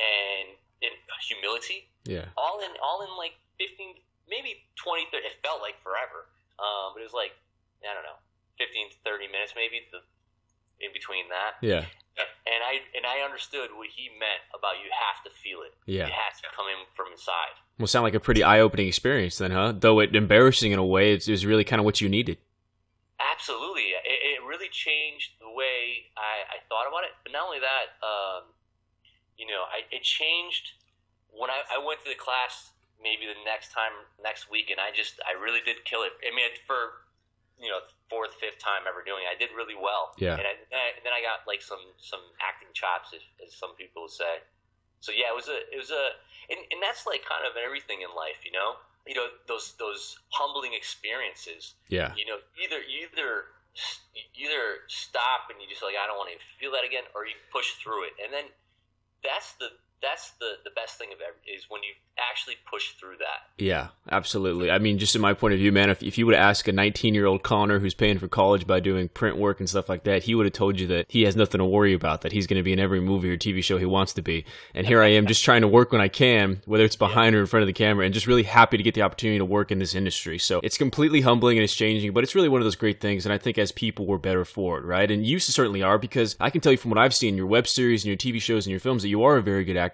and, 0.00 0.56
and 0.82 0.96
humility. 1.22 1.86
Yeah. 2.08 2.32
All 2.34 2.64
in 2.64 2.72
all 2.80 3.04
in 3.04 3.12
like 3.14 3.36
15 3.60 4.00
maybe 4.28 4.66
20, 4.76 5.08
30, 5.12 5.24
it 5.24 5.38
felt 5.40 5.62
like 5.62 5.78
forever. 5.80 6.28
Um, 6.60 6.92
but 6.92 7.00
it 7.00 7.08
was 7.08 7.16
like, 7.16 7.32
I 7.80 7.94
don't 7.96 8.04
know, 8.04 8.20
15 8.60 8.92
to 8.92 8.96
30 9.04 9.32
minutes 9.32 9.56
maybe 9.56 9.88
the, 9.88 10.04
in 10.84 10.92
between 10.92 11.28
that. 11.32 11.56
Yeah. 11.64 11.88
And 12.20 12.60
I 12.60 12.84
and 12.92 13.06
I 13.06 13.24
understood 13.24 13.72
what 13.72 13.88
he 13.88 14.12
meant 14.20 14.44
about 14.52 14.76
you 14.84 14.90
have 14.92 15.24
to 15.24 15.30
feel 15.32 15.64
it. 15.64 15.72
Yeah. 15.86 16.04
It 16.04 16.12
has 16.12 16.36
to 16.44 16.48
come 16.52 16.66
in 16.68 16.84
from 16.92 17.08
inside. 17.12 17.56
Well, 17.78 17.86
sound 17.86 18.04
like 18.04 18.12
a 18.12 18.20
pretty 18.20 18.44
eye-opening 18.44 18.88
experience 18.88 19.38
then, 19.38 19.52
huh? 19.52 19.72
Though 19.72 20.00
it 20.00 20.14
embarrassing 20.14 20.72
in 20.72 20.78
a 20.78 20.84
way, 20.84 21.14
it 21.14 21.26
was 21.26 21.46
really 21.46 21.64
kind 21.64 21.80
of 21.80 21.86
what 21.86 22.02
you 22.02 22.10
needed. 22.10 22.36
Absolutely. 23.16 23.96
It, 24.04 24.20
it 24.36 24.44
really 24.44 24.68
changed 24.68 25.32
the 25.40 25.48
way 25.48 26.12
I, 26.12 26.44
I 26.44 26.58
thought 26.68 26.84
about 26.84 27.08
it. 27.08 27.16
But 27.24 27.32
not 27.32 27.48
only 27.48 27.60
that, 27.60 27.96
um, 28.04 28.52
you 29.38 29.46
know, 29.46 29.64
I, 29.64 29.88
it 29.88 30.02
changed 30.02 30.76
when 31.32 31.48
I, 31.48 31.64
I 31.72 31.78
went 31.80 32.04
to 32.04 32.10
the 32.10 32.20
class 32.20 32.76
maybe 33.02 33.26
the 33.26 33.36
next 33.42 33.72
time 33.72 33.92
next 34.22 34.52
week, 34.52 34.68
and 34.70 34.78
I 34.78 34.92
just 34.92 35.18
I 35.24 35.36
really 35.36 35.64
did 35.64 35.82
kill 35.88 36.04
it. 36.04 36.12
I 36.22 36.30
mean, 36.32 36.48
for 36.68 37.04
you 37.58 37.68
know 37.72 37.80
fourth, 38.08 38.36
fifth 38.38 38.60
time 38.60 38.84
ever 38.88 39.02
doing, 39.04 39.24
it, 39.24 39.32
I 39.32 39.36
did 39.36 39.52
really 39.56 39.76
well. 39.76 40.16
Yeah. 40.16 40.36
And, 40.36 40.46
I, 40.46 40.54
and 40.96 41.02
then 41.04 41.14
I 41.14 41.20
got 41.24 41.44
like 41.48 41.64
some 41.64 41.82
some 41.98 42.22
acting 42.40 42.72
chops, 42.72 43.12
as, 43.16 43.24
as 43.40 43.52
some 43.56 43.74
people 43.74 44.06
would 44.06 44.14
say. 44.14 44.44
So 45.00 45.12
yeah, 45.12 45.32
it 45.32 45.36
was 45.36 45.48
a 45.48 45.58
it 45.72 45.78
was 45.80 45.90
a 45.90 46.04
and, 46.52 46.60
and 46.70 46.80
that's 46.80 47.08
like 47.08 47.24
kind 47.24 47.48
of 47.48 47.56
everything 47.56 48.04
in 48.04 48.12
life, 48.12 48.44
you 48.44 48.52
know. 48.52 48.80
You 49.08 49.16
know 49.16 49.32
those 49.48 49.74
those 49.80 50.20
humbling 50.28 50.76
experiences. 50.76 51.74
Yeah. 51.88 52.12
You 52.14 52.28
know, 52.28 52.38
either 52.60 52.84
either 52.84 53.48
either 54.36 54.84
stop 54.92 55.48
and 55.48 55.56
you 55.56 55.66
just 55.70 55.80
like 55.80 55.96
I 55.96 56.04
don't 56.04 56.20
want 56.20 56.28
to 56.34 56.40
feel 56.60 56.72
that 56.76 56.84
again, 56.84 57.08
or 57.16 57.24
you 57.24 57.34
push 57.48 57.80
through 57.80 58.12
it, 58.12 58.14
and 58.20 58.28
then 58.28 58.52
that's 59.24 59.56
the 59.56 59.72
that's 60.02 60.30
the 60.40 60.54
the 60.64 60.70
best 60.70 60.98
thing 60.98 61.08
of 61.12 61.20
ever 61.20 61.36
is 61.46 61.66
when 61.68 61.82
you 61.82 61.92
actually 62.30 62.56
push 62.70 62.92
through 62.92 63.16
that. 63.18 63.48
Yeah, 63.58 63.88
absolutely. 64.10 64.70
I 64.70 64.78
mean, 64.78 64.98
just 64.98 65.14
in 65.14 65.22
my 65.22 65.34
point 65.34 65.54
of 65.54 65.60
view, 65.60 65.72
man, 65.72 65.90
if, 65.90 66.02
if 66.02 66.18
you 66.18 66.26
would 66.26 66.34
ask 66.34 66.68
a 66.68 66.72
19 66.72 67.14
year 67.14 67.26
old 67.26 67.42
Connor 67.42 67.78
who's 67.78 67.94
paying 67.94 68.18
for 68.18 68.28
college 68.28 68.66
by 68.66 68.80
doing 68.80 69.08
print 69.08 69.36
work 69.36 69.60
and 69.60 69.68
stuff 69.68 69.88
like 69.88 70.04
that, 70.04 70.22
he 70.22 70.34
would 70.34 70.46
have 70.46 70.52
told 70.52 70.78
you 70.78 70.86
that 70.88 71.06
he 71.08 71.22
has 71.22 71.36
nothing 71.36 71.58
to 71.58 71.64
worry 71.64 71.94
about, 71.94 72.22
that 72.22 72.32
he's 72.32 72.46
going 72.46 72.58
to 72.58 72.62
be 72.62 72.72
in 72.72 72.78
every 72.78 73.00
movie 73.00 73.30
or 73.30 73.36
TV 73.36 73.62
show 73.62 73.78
he 73.78 73.86
wants 73.86 74.12
to 74.14 74.22
be. 74.22 74.44
And 74.74 74.86
here 74.86 75.02
I 75.02 75.08
am 75.08 75.26
just 75.26 75.44
trying 75.44 75.62
to 75.62 75.68
work 75.68 75.92
when 75.92 76.00
I 76.00 76.08
can, 76.08 76.60
whether 76.66 76.84
it's 76.84 76.96
behind 76.96 77.34
or 77.34 77.40
in 77.40 77.46
front 77.46 77.62
of 77.62 77.66
the 77.66 77.72
camera, 77.72 78.04
and 78.04 78.14
just 78.14 78.26
really 78.26 78.42
happy 78.42 78.76
to 78.76 78.82
get 78.82 78.94
the 78.94 79.02
opportunity 79.02 79.38
to 79.38 79.44
work 79.44 79.70
in 79.70 79.78
this 79.78 79.94
industry. 79.94 80.38
So 80.38 80.60
it's 80.62 80.78
completely 80.78 81.20
humbling 81.20 81.58
and 81.58 81.64
it's 81.64 81.74
changing, 81.74 82.12
but 82.12 82.24
it's 82.24 82.34
really 82.34 82.48
one 82.48 82.60
of 82.60 82.64
those 82.64 82.76
great 82.76 83.00
things. 83.00 83.26
And 83.26 83.32
I 83.32 83.38
think 83.38 83.58
as 83.58 83.72
people, 83.72 84.06
we're 84.06 84.18
better 84.18 84.44
for 84.44 84.78
it, 84.78 84.84
right? 84.84 85.10
And 85.10 85.26
you 85.26 85.38
certainly 85.38 85.82
are 85.82 85.98
because 85.98 86.36
I 86.40 86.50
can 86.50 86.60
tell 86.60 86.72
you 86.72 86.78
from 86.78 86.90
what 86.90 86.98
I've 86.98 87.14
seen 87.14 87.36
your 87.36 87.46
web 87.46 87.66
series 87.66 88.04
and 88.04 88.08
your 88.08 88.16
TV 88.16 88.40
shows 88.40 88.66
and 88.66 88.70
your 88.70 88.80
films 88.80 89.02
that 89.02 89.08
you 89.08 89.24
are 89.24 89.36
a 89.36 89.42
very 89.42 89.64
good 89.64 89.76
actor 89.76 89.89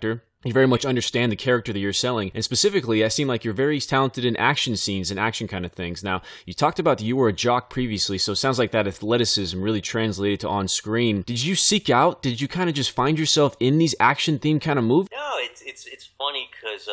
you 0.47 0.53
very 0.53 0.67
much 0.67 0.85
understand 0.85 1.33
the 1.33 1.37
character 1.37 1.73
that 1.73 1.79
you're 1.79 1.93
selling. 1.93 2.31
And 2.35 2.45
specifically, 2.45 3.05
I 3.05 3.09
seem 3.09 3.27
like 3.27 3.45
you're 3.45 3.55
very 3.55 3.81
talented 3.81 4.25
in 4.25 4.37
action 4.37 4.77
scenes 4.77 5.11
and 5.11 5.19
action 5.19 5.49
kind 5.49 5.65
of 5.65 5.73
things. 5.73 6.05
Now, 6.05 6.23
you 6.45 6.55
talked 6.55 6.79
about 6.79 6.99
that 6.99 7.05
you 7.05 7.17
were 7.17 7.29
a 7.29 7.33
jock 7.33 7.69
previously, 7.69 8.19
so 8.19 8.33
it 8.33 8.37
sounds 8.37 8.59
like 8.59 8.71
that 8.71 8.87
athleticism 8.87 9.61
really 9.61 9.81
translated 9.81 10.41
to 10.41 10.49
on 10.49 10.69
screen. 10.69 11.23
Did 11.23 11.43
you 11.43 11.55
seek 11.55 11.91
out? 11.91 12.23
Did 12.23 12.41
you 12.41 12.49
kind 12.49 12.69
of 12.69 12.77
just 12.77 12.93
find 12.93 13.19
yourself 13.19 13.57
in 13.61 13.79
these 13.79 13.95
action 13.99 14.39
themed 14.39 14.61
kind 14.61 14.79
of 14.79 14.85
movies? 14.85 15.09
No, 15.13 15.33
it's 15.39 15.63
it's 15.63 15.87
it's 15.87 16.07
funny 16.07 16.49
because 16.53 16.87
uh, 16.89 16.93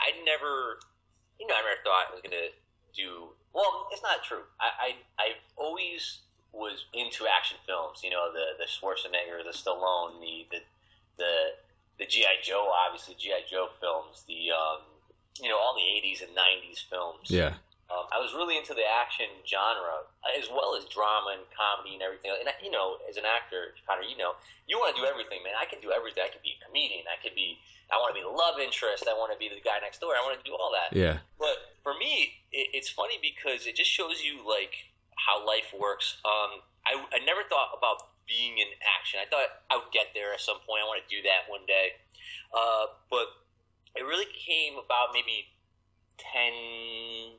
I 0.00 0.12
never, 0.24 0.78
you 1.40 1.46
know, 1.46 1.54
I 1.54 1.62
never 1.62 1.80
thought 1.82 2.06
I 2.10 2.12
was 2.12 2.20
gonna 2.22 2.52
do. 2.94 3.28
Well, 3.54 3.88
it's 3.92 4.02
not 4.02 4.22
true. 4.22 4.44
I 4.60 4.68
I 4.86 4.88
I've 5.18 5.40
always 5.56 6.18
was 6.52 6.84
into 6.92 7.24
action 7.26 7.56
films. 7.66 8.00
You 8.04 8.10
know, 8.10 8.30
the 8.32 8.58
the 8.58 8.68
Schwarzenegger, 8.68 9.42
the 9.44 9.56
Stallone, 9.56 10.20
the 10.20 10.46
the 10.50 10.60
the 11.16 11.32
the 11.98 12.06
GI 12.06 12.42
Joe, 12.42 12.70
obviously 12.72 13.14
GI 13.14 13.48
Joe 13.50 13.68
films, 13.80 14.24
the 14.26 14.50
um, 14.52 14.82
you 15.40 15.48
know 15.48 15.56
all 15.56 15.74
the 15.74 15.84
'80s 15.84 16.22
and 16.22 16.32
'90s 16.32 16.82
films. 16.88 17.30
Yeah. 17.30 17.54
Um, 17.92 18.08
I 18.08 18.16
was 18.16 18.32
really 18.32 18.56
into 18.56 18.72
the 18.72 18.88
action 18.88 19.28
genre 19.44 20.08
as 20.32 20.48
well 20.48 20.72
as 20.72 20.88
drama 20.88 21.36
and 21.36 21.44
comedy 21.52 21.92
and 21.92 22.00
everything. 22.00 22.32
And 22.32 22.48
you 22.64 22.72
know, 22.72 22.96
as 23.04 23.20
an 23.20 23.28
actor, 23.28 23.76
Connor, 23.84 24.08
you 24.08 24.16
know, 24.16 24.32
you 24.64 24.80
want 24.80 24.96
to 24.96 24.98
do 24.98 25.04
everything, 25.04 25.44
man. 25.44 25.52
I 25.60 25.68
can 25.68 25.76
do 25.84 25.92
everything. 25.92 26.24
I 26.24 26.32
could 26.32 26.40
be 26.40 26.56
a 26.56 26.60
comedian. 26.64 27.04
I 27.04 27.20
could 27.20 27.36
be. 27.36 27.60
I 27.92 28.00
want 28.00 28.16
to 28.16 28.16
be 28.16 28.24
the 28.24 28.32
love 28.32 28.56
interest. 28.56 29.04
I 29.04 29.12
want 29.12 29.36
to 29.36 29.38
be 29.38 29.52
the 29.52 29.60
guy 29.60 29.76
next 29.84 30.00
door. 30.00 30.16
I 30.16 30.24
want 30.24 30.40
to 30.40 30.44
do 30.48 30.56
all 30.56 30.72
that. 30.72 30.96
Yeah. 30.96 31.20
But 31.36 31.76
for 31.84 31.92
me, 31.92 32.40
it, 32.48 32.72
it's 32.72 32.88
funny 32.88 33.20
because 33.20 33.68
it 33.68 33.76
just 33.76 33.92
shows 33.92 34.24
you 34.24 34.40
like 34.40 34.88
how 35.20 35.44
life 35.44 35.68
works. 35.76 36.16
Um, 36.24 36.64
I, 36.88 36.96
I 37.12 37.20
never 37.28 37.44
thought 37.44 37.76
about 37.76 38.11
being 38.26 38.58
in 38.58 38.68
action. 38.98 39.20
I 39.20 39.28
thought 39.28 39.48
I 39.70 39.76
would 39.76 39.92
get 39.92 40.14
there 40.14 40.32
at 40.32 40.40
some 40.40 40.60
point. 40.66 40.82
I 40.82 40.86
want 40.86 41.02
to 41.02 41.08
do 41.10 41.22
that 41.22 41.50
one 41.50 41.66
day. 41.66 41.98
Uh, 42.52 42.92
but 43.10 43.26
it 43.96 44.02
really 44.02 44.28
came 44.32 44.74
about 44.74 45.12
maybe 45.12 45.52
10, 46.18 46.52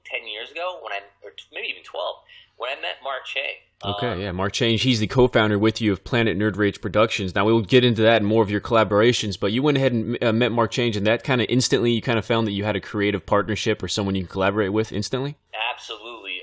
10 0.05 0.27
years 0.27 0.51
ago 0.51 0.79
when 0.81 0.93
I, 0.93 0.99
or 1.23 1.31
maybe 1.53 1.67
even 1.67 1.83
12, 1.83 2.15
when 2.57 2.69
I 2.69 2.81
met 2.81 3.01
Mark 3.03 3.25
Cheng. 3.25 3.57
Okay, 3.83 4.07
Um, 4.13 4.21
yeah, 4.21 4.31
Mark 4.31 4.53
Cheng. 4.53 4.77
He's 4.77 4.99
the 4.99 5.07
co-founder 5.07 5.59
with 5.59 5.81
you 5.81 5.91
of 5.91 6.03
Planet 6.03 6.37
Nerd 6.37 6.57
Rage 6.57 6.79
Productions. 6.79 7.35
Now 7.35 7.45
we 7.45 7.51
will 7.51 7.61
get 7.61 7.83
into 7.83 8.01
that 8.03 8.17
and 8.17 8.25
more 8.25 8.41
of 8.43 8.49
your 8.49 8.61
collaborations, 8.61 9.37
but 9.39 9.51
you 9.51 9.61
went 9.61 9.77
ahead 9.77 9.91
and 9.91 10.23
uh, 10.23 10.31
met 10.31 10.51
Mark 10.51 10.71
Cheng, 10.71 10.95
and 10.95 11.05
that 11.05 11.23
kind 11.23 11.41
of 11.41 11.47
instantly 11.49 11.91
you 11.91 12.01
kind 12.01 12.17
of 12.17 12.25
found 12.25 12.47
that 12.47 12.51
you 12.51 12.63
had 12.63 12.75
a 12.75 12.81
creative 12.81 13.25
partnership 13.25 13.83
or 13.83 13.87
someone 13.87 14.15
you 14.15 14.23
can 14.23 14.31
collaborate 14.31 14.71
with 14.71 14.91
instantly. 14.93 15.37
Absolutely. 15.73 16.42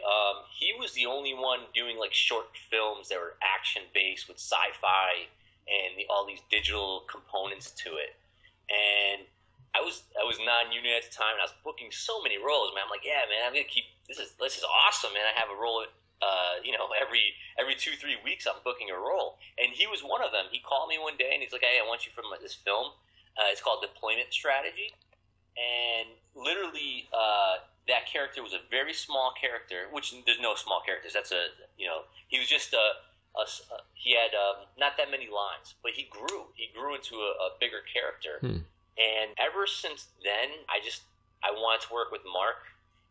Was 0.81 0.97
the 0.97 1.05
only 1.05 1.37
one 1.37 1.69
doing 1.77 2.01
like 2.01 2.17
short 2.17 2.57
films 2.57 3.13
that 3.13 3.21
were 3.21 3.37
action 3.45 3.85
based 3.93 4.33
with 4.33 4.41
sci-fi 4.41 5.29
and 5.69 5.93
the, 6.01 6.09
all 6.09 6.25
these 6.25 6.41
digital 6.49 7.05
components 7.05 7.69
to 7.85 8.01
it. 8.01 8.17
And 8.73 9.29
I 9.77 9.85
was 9.85 10.09
I 10.17 10.25
was 10.25 10.41
non-union 10.41 10.97
at 10.97 11.05
the 11.05 11.13
time, 11.13 11.37
and 11.37 11.45
I 11.45 11.47
was 11.47 11.55
booking 11.61 11.93
so 11.93 12.25
many 12.25 12.41
roles. 12.41 12.73
Man, 12.73 12.89
I'm 12.89 12.91
like, 12.91 13.05
yeah, 13.05 13.29
man, 13.29 13.45
I'm 13.45 13.53
gonna 13.53 13.69
keep 13.69 13.93
this 14.09 14.17
is 14.17 14.35
this 14.41 14.57
is 14.57 14.65
awesome, 14.65 15.13
man. 15.13 15.29
I 15.29 15.37
have 15.37 15.53
a 15.53 15.59
role, 15.59 15.85
uh, 16.25 16.65
you 16.65 16.73
know, 16.73 16.89
every 16.97 17.37
every 17.61 17.77
two 17.77 17.95
three 18.01 18.17
weeks 18.25 18.49
I'm 18.49 18.65
booking 18.65 18.89
a 18.89 18.99
role, 18.99 19.37
and 19.61 19.71
he 19.77 19.85
was 19.85 20.01
one 20.01 20.25
of 20.25 20.33
them. 20.33 20.49
He 20.49 20.65
called 20.65 20.89
me 20.89 20.97
one 20.97 21.21
day, 21.21 21.37
and 21.37 21.45
he's 21.45 21.53
like, 21.53 21.63
hey, 21.63 21.77
I 21.77 21.85
want 21.85 22.09
you 22.09 22.11
for 22.17 22.25
this 22.41 22.57
film. 22.57 22.97
Uh, 23.37 23.53
it's 23.53 23.61
called 23.61 23.85
Deployment 23.85 24.33
Strategy, 24.33 24.97
and 25.61 26.17
literally. 26.33 27.07
Uh, 27.13 27.69
that 27.91 28.07
character 28.07 28.43
was 28.43 28.55
a 28.55 28.63
very 28.71 28.95
small 28.95 29.35
character, 29.35 29.91
which 29.91 30.15
there's 30.25 30.41
no 30.41 30.55
small 30.55 30.81
characters. 30.87 31.13
That's 31.13 31.33
a 31.35 31.51
you 31.77 31.87
know 31.91 32.07
he 32.31 32.39
was 32.39 32.49
just 32.49 32.73
a, 32.73 32.87
a, 33.37 33.45
he 33.95 34.15
had 34.15 34.31
um, 34.33 34.65
not 34.79 34.97
that 34.97 35.11
many 35.11 35.27
lines, 35.27 35.75
but 35.83 35.93
he 35.99 36.07
grew. 36.09 36.55
He 36.55 36.71
grew 36.73 36.95
into 36.95 37.17
a, 37.17 37.31
a 37.47 37.59
bigger 37.59 37.83
character, 37.85 38.39
Hmm. 38.41 38.63
and 38.97 39.29
ever 39.37 39.67
since 39.67 40.09
then, 40.23 40.65
I 40.71 40.79
just 40.83 41.03
I 41.43 41.51
wanted 41.51 41.87
to 41.89 41.93
work 41.93 42.11
with 42.11 42.23
Mark. 42.25 42.63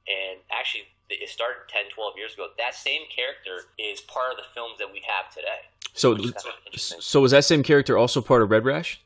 And 0.09 0.39
actually, 0.49 0.89
it 1.11 1.29
started 1.29 1.69
10, 1.69 1.93
12 1.93 2.17
years 2.17 2.33
ago. 2.33 2.47
That 2.57 2.73
same 2.73 3.01
character 3.13 3.69
is 3.77 4.01
part 4.01 4.31
of 4.31 4.37
the 4.41 4.47
films 4.55 4.79
that 4.79 4.89
we 4.91 5.03
have 5.05 5.29
today. 5.29 5.69
So, 5.93 6.15
kind 6.15 6.33
of 6.33 6.79
so 6.81 7.21
was 7.21 7.29
that 7.29 7.45
same 7.45 7.61
character 7.61 7.95
also 7.95 8.19
part 8.21 8.41
of 8.41 8.49
Red 8.49 8.65
Rash? 8.65 9.01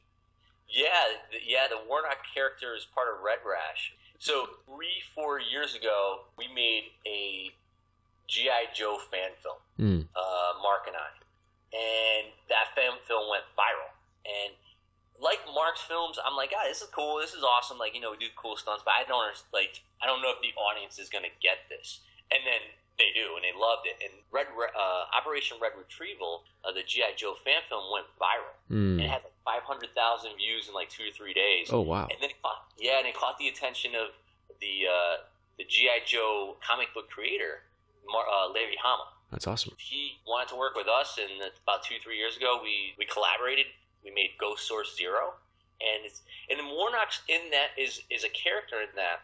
Yeah, 0.70 0.88
yeah, 1.46 1.68
the 1.68 1.82
Warnock 1.90 2.20
character 2.34 2.74
is 2.74 2.86
part 2.86 3.08
of 3.12 3.20
Red 3.22 3.40
Rash. 3.44 3.94
So 4.24 4.48
three, 4.64 5.04
four 5.12 5.44
years 5.44 5.76
ago, 5.76 6.32
we 6.40 6.48
made 6.48 6.96
a 7.04 7.52
GI 8.32 8.72
Joe 8.72 8.96
fan 9.12 9.36
film, 9.44 9.60
Mm. 9.76 10.08
uh, 10.16 10.52
Mark 10.64 10.88
and 10.88 10.96
I, 10.96 11.12
and 11.76 12.32
that 12.48 12.72
fan 12.72 12.96
film 13.04 13.28
went 13.28 13.44
viral. 13.60 13.92
And 14.24 14.56
like 15.20 15.44
Mark's 15.54 15.82
films, 15.84 16.16
I'm 16.24 16.38
like, 16.40 16.54
ah, 16.56 16.64
this 16.72 16.80
is 16.82 16.88
cool, 16.96 17.20
this 17.20 17.34
is 17.34 17.44
awesome. 17.44 17.78
Like, 17.78 17.94
you 17.94 18.00
know, 18.00 18.12
we 18.12 18.18
do 18.18 18.32
cool 18.40 18.56
stunts, 18.56 18.82
but 18.88 18.94
I 18.96 19.04
don't 19.04 19.28
like, 19.52 19.84
I 20.02 20.08
don't 20.08 20.22
know 20.22 20.32
if 20.32 20.40
the 20.40 20.56
audience 20.56 21.00
is 21.00 21.10
gonna 21.10 21.34
get 21.44 21.68
this. 21.68 22.00
And 22.32 22.48
then 22.48 22.64
they 22.98 23.12
do, 23.12 23.36
and 23.36 23.44
they 23.44 23.52
loved 23.52 23.92
it. 23.92 24.00
And 24.00 24.24
Red 24.32 24.48
uh, 24.56 25.04
Operation 25.12 25.58
Red 25.60 25.76
Retrieval, 25.76 26.46
uh, 26.64 26.72
the 26.72 26.84
GI 26.88 27.20
Joe 27.20 27.36
fan 27.44 27.60
film, 27.68 27.92
went 27.92 28.08
viral 28.16 28.56
and 28.72 29.02
it 29.02 29.04
Mm. 29.04 29.10
had 29.12 29.24
like 29.28 29.33
500,000 29.46 30.32
views 30.38 30.68
in 30.68 30.74
like 30.74 30.90
two 30.90 31.04
or 31.04 31.12
three 31.16 31.34
days. 31.34 31.70
Oh 31.72 31.82
wow. 31.82 32.08
And 32.10 32.18
then 32.22 32.30
it 32.30 32.42
caught, 32.42 32.66
yeah, 32.78 33.00
and 33.00 33.08
it 33.08 33.16
caught 33.16 33.38
the 33.38 33.48
attention 33.48 33.92
of 33.96 34.10
the 34.60 34.88
uh, 34.90 35.16
the 35.58 35.66
GI 35.66 36.06
Joe 36.06 36.56
comic 36.66 36.94
book 36.94 37.10
creator, 37.10 37.62
Mar- 38.10 38.26
uh, 38.28 38.50
Larry 38.50 38.78
Hama. 38.82 39.06
That's 39.32 39.48
awesome. 39.48 39.74
He 39.78 40.20
wanted 40.28 40.50
to 40.50 40.56
work 40.56 40.76
with 40.76 40.88
us, 40.88 41.18
and 41.22 41.42
about 41.64 41.84
two 41.84 41.96
three 42.04 42.18
years 42.18 42.38
ago, 42.38 42.60
we 42.62 42.94
we 42.98 43.06
collaborated. 43.06 43.68
We 44.04 44.12
made 44.12 44.32
Ghost 44.40 44.68
Source 44.68 44.96
Zero, 44.98 45.34
and 45.80 46.06
it's 46.06 46.22
and 46.50 46.60
Warnock's 46.72 47.22
in 47.28 47.50
that 47.52 47.72
is 47.78 48.02
is 48.10 48.24
a 48.24 48.30
character 48.30 48.82
in 48.82 48.90
that, 48.96 49.22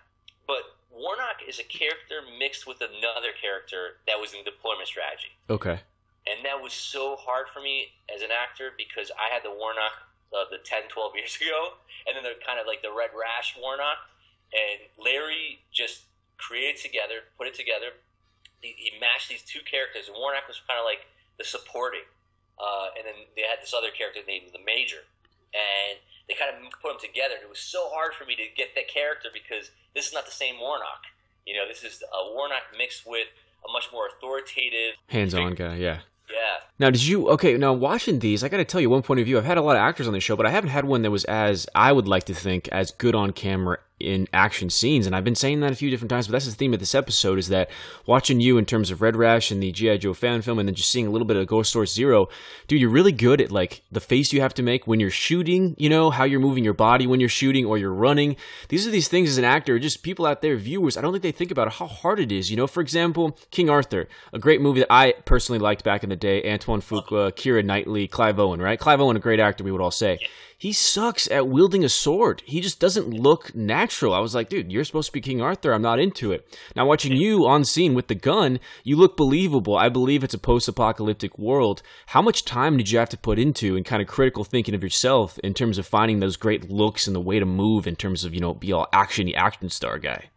but 0.47 0.75
Warnock 0.91 1.43
is 1.47 1.59
a 1.59 1.63
character 1.67 2.21
mixed 2.39 2.65
with 2.65 2.81
another 2.81 3.31
character 3.39 3.99
that 4.07 4.19
was 4.19 4.33
in 4.33 4.43
deployment 4.43 4.87
strategy 4.87 5.29
Okay. 5.47 5.85
and 6.25 6.41
that 6.43 6.57
was 6.63 6.73
so 6.73 7.15
hard 7.15 7.45
for 7.53 7.61
me 7.61 7.93
as 8.09 8.23
an 8.23 8.29
actor 8.33 8.71
because 8.75 9.11
I 9.13 9.31
had 9.31 9.43
the 9.43 9.51
Warnock 9.53 9.93
of 10.33 10.49
the 10.53 10.61
10, 10.61 10.89
12 10.89 11.15
years 11.15 11.37
ago, 11.41 11.79
and 12.05 12.15
then 12.15 12.23
the 12.23 12.37
kind 12.45 12.59
of 12.61 12.67
like 12.69 12.81
the 12.81 12.93
Red 12.93 13.11
Rash 13.13 13.57
Warnock, 13.57 13.97
and 14.53 14.85
Larry 14.97 15.61
just 15.73 16.05
created 16.37 16.81
together, 16.81 17.27
put 17.37 17.47
it 17.47 17.53
together. 17.53 17.97
He, 18.61 18.75
he 18.77 18.89
matched 18.99 19.29
these 19.29 19.41
two 19.41 19.61
characters, 19.65 20.07
and 20.07 20.15
Warnock 20.17 20.47
was 20.47 20.61
kind 20.65 20.77
of 20.77 20.85
like 20.85 21.05
the 21.37 21.45
supporting, 21.45 22.05
uh, 22.57 22.93
and 22.97 23.05
then 23.05 23.17
they 23.35 23.45
had 23.45 23.61
this 23.61 23.73
other 23.73 23.89
character 23.89 24.21
named 24.25 24.51
the 24.53 24.63
Major, 24.63 25.05
and 25.53 25.97
they 26.27 26.35
kind 26.37 26.53
of 26.53 26.61
put 26.81 26.93
them 26.93 27.01
together. 27.01 27.35
And 27.39 27.43
it 27.43 27.49
was 27.49 27.61
so 27.63 27.89
hard 27.89 28.13
for 28.13 28.25
me 28.25 28.35
to 28.37 28.45
get 28.53 28.75
that 28.75 28.87
character 28.87 29.29
because 29.33 29.71
this 29.95 30.07
is 30.07 30.13
not 30.13 30.25
the 30.25 30.35
same 30.35 30.59
Warnock. 30.59 31.09
You 31.45 31.55
know, 31.57 31.65
this 31.65 31.83
is 31.83 32.03
a 32.05 32.33
Warnock 32.33 32.69
mixed 32.77 33.07
with 33.07 33.27
a 33.67 33.71
much 33.71 33.89
more 33.91 34.07
authoritative, 34.07 34.95
Hands-on 35.07 35.55
guy. 35.55 35.75
Yeah. 35.75 35.99
Yeah, 36.29 36.57
Now, 36.77 36.89
did 36.89 37.03
you 37.03 37.29
okay? 37.29 37.57
Now, 37.57 37.73
watching 37.73 38.19
these, 38.19 38.43
I 38.43 38.49
got 38.49 38.57
to 38.57 38.65
tell 38.65 38.81
you 38.81 38.89
one 38.89 39.01
point 39.01 39.19
of 39.19 39.25
view. 39.25 39.37
I've 39.37 39.45
had 39.45 39.57
a 39.57 39.61
lot 39.61 39.75
of 39.75 39.81
actors 39.81 40.07
on 40.07 40.13
the 40.13 40.19
show, 40.19 40.35
but 40.35 40.45
I 40.45 40.51
haven't 40.51 40.69
had 40.69 40.85
one 40.85 41.01
that 41.01 41.11
was 41.11 41.25
as 41.25 41.67
I 41.73 41.91
would 41.91 42.07
like 42.07 42.25
to 42.25 42.33
think 42.33 42.67
as 42.69 42.91
good 42.91 43.15
on 43.15 43.31
camera 43.33 43.79
in 43.99 44.27
action 44.33 44.69
scenes. 44.69 45.05
And 45.05 45.15
I've 45.15 45.23
been 45.23 45.35
saying 45.35 45.59
that 45.61 45.71
a 45.71 45.75
few 45.75 45.89
different 45.89 46.09
times, 46.09 46.27
but 46.27 46.33
that's 46.33 46.45
the 46.45 46.51
theme 46.51 46.73
of 46.73 46.79
this 46.79 46.95
episode: 46.95 47.39
is 47.39 47.49
that 47.49 47.69
watching 48.05 48.39
you 48.39 48.57
in 48.57 48.65
terms 48.65 48.91
of 48.91 49.01
Red 49.01 49.15
Rash 49.15 49.51
and 49.51 49.61
the 49.61 49.71
GI 49.71 49.99
Joe 49.99 50.13
fan 50.13 50.41
film, 50.41 50.59
and 50.59 50.67
then 50.67 50.75
just 50.75 50.91
seeing 50.91 51.07
a 51.07 51.09
little 51.09 51.27
bit 51.27 51.37
of 51.37 51.47
Ghost 51.47 51.71
Source 51.71 51.93
Zero, 51.93 52.27
dude, 52.67 52.81
you're 52.81 52.89
really 52.89 53.11
good 53.11 53.41
at 53.41 53.51
like 53.51 53.81
the 53.91 53.99
face 53.99 54.33
you 54.33 54.41
have 54.41 54.53
to 54.55 54.63
make 54.63 54.87
when 54.87 54.99
you're 54.99 55.09
shooting. 55.09 55.75
You 55.77 55.89
know 55.89 56.09
how 56.09 56.23
you're 56.23 56.39
moving 56.39 56.63
your 56.63 56.73
body 56.73 57.07
when 57.07 57.19
you're 57.19 57.29
shooting 57.29 57.65
or 57.65 57.77
you're 57.77 57.93
running. 57.93 58.35
These 58.69 58.87
are 58.87 58.91
these 58.91 59.07
things 59.07 59.29
as 59.29 59.37
an 59.37 59.43
actor, 59.43 59.79
just 59.79 60.03
people 60.03 60.25
out 60.25 60.41
there, 60.41 60.55
viewers. 60.55 60.97
I 60.97 61.01
don't 61.01 61.11
think 61.11 61.23
they 61.23 61.31
think 61.31 61.51
about 61.51 61.73
how 61.73 61.87
hard 61.87 62.19
it 62.19 62.31
is. 62.31 62.49
You 62.49 62.57
know, 62.57 62.67
for 62.67 62.81
example, 62.81 63.37
King 63.51 63.69
Arthur, 63.69 64.07
a 64.33 64.39
great 64.39 64.61
movie 64.61 64.81
that 64.81 64.91
I 64.91 65.13
personally 65.25 65.59
liked 65.59 65.83
back 65.83 66.03
in 66.03 66.09
the 66.09 66.15
day. 66.15 66.49
Antoine 66.51 66.81
Fuqua, 66.81 67.31
Keira 67.31 67.63
Knightley, 67.63 68.07
Clive 68.07 68.39
Owen, 68.39 68.61
right? 68.61 68.79
Clive 68.79 69.01
Owen, 69.01 69.17
a 69.17 69.19
great 69.19 69.39
actor, 69.39 69.63
we 69.63 69.71
would 69.71 69.81
all 69.81 69.91
say. 69.91 70.19
He 70.57 70.73
sucks 70.73 71.31
at 71.31 71.47
wielding 71.47 71.85
a 71.85 71.89
sword. 71.89 72.43
He 72.45 72.59
just 72.59 72.81
doesn't 72.81 73.09
look 73.09 73.55
natural. 73.55 73.88
I 73.91 74.19
was 74.19 74.35
like, 74.35 74.49
dude, 74.49 74.71
you're 74.71 74.83
supposed 74.83 75.07
to 75.07 75.13
be 75.13 75.21
King 75.21 75.41
Arthur. 75.41 75.73
I'm 75.73 75.81
not 75.81 75.99
into 75.99 76.31
it. 76.31 76.47
Now, 76.75 76.85
watching 76.85 77.15
you 77.15 77.45
on 77.45 77.65
scene 77.65 77.93
with 77.93 78.07
the 78.07 78.15
gun, 78.15 78.59
you 78.83 78.95
look 78.95 79.17
believable. 79.17 79.75
I 79.75 79.89
believe 79.89 80.23
it's 80.23 80.33
a 80.33 80.39
post 80.39 80.67
apocalyptic 80.67 81.37
world. 81.37 81.81
How 82.07 82.21
much 82.21 82.45
time 82.45 82.77
did 82.77 82.89
you 82.91 82.99
have 82.99 83.09
to 83.09 83.17
put 83.17 83.39
into 83.39 83.75
and 83.75 83.85
kind 83.85 84.01
of 84.01 84.07
critical 84.07 84.43
thinking 84.43 84.75
of 84.75 84.83
yourself 84.83 85.39
in 85.39 85.53
terms 85.53 85.77
of 85.77 85.87
finding 85.87 86.19
those 86.19 86.37
great 86.37 86.69
looks 86.69 87.07
and 87.07 87.15
the 87.15 87.21
way 87.21 87.39
to 87.39 87.45
move 87.45 87.87
in 87.87 87.95
terms 87.95 88.23
of, 88.23 88.33
you 88.33 88.39
know, 88.41 88.53
be 88.53 88.71
all 88.71 88.87
actiony 88.93 89.35
action 89.35 89.69
star 89.69 89.97
guy? 89.97 90.29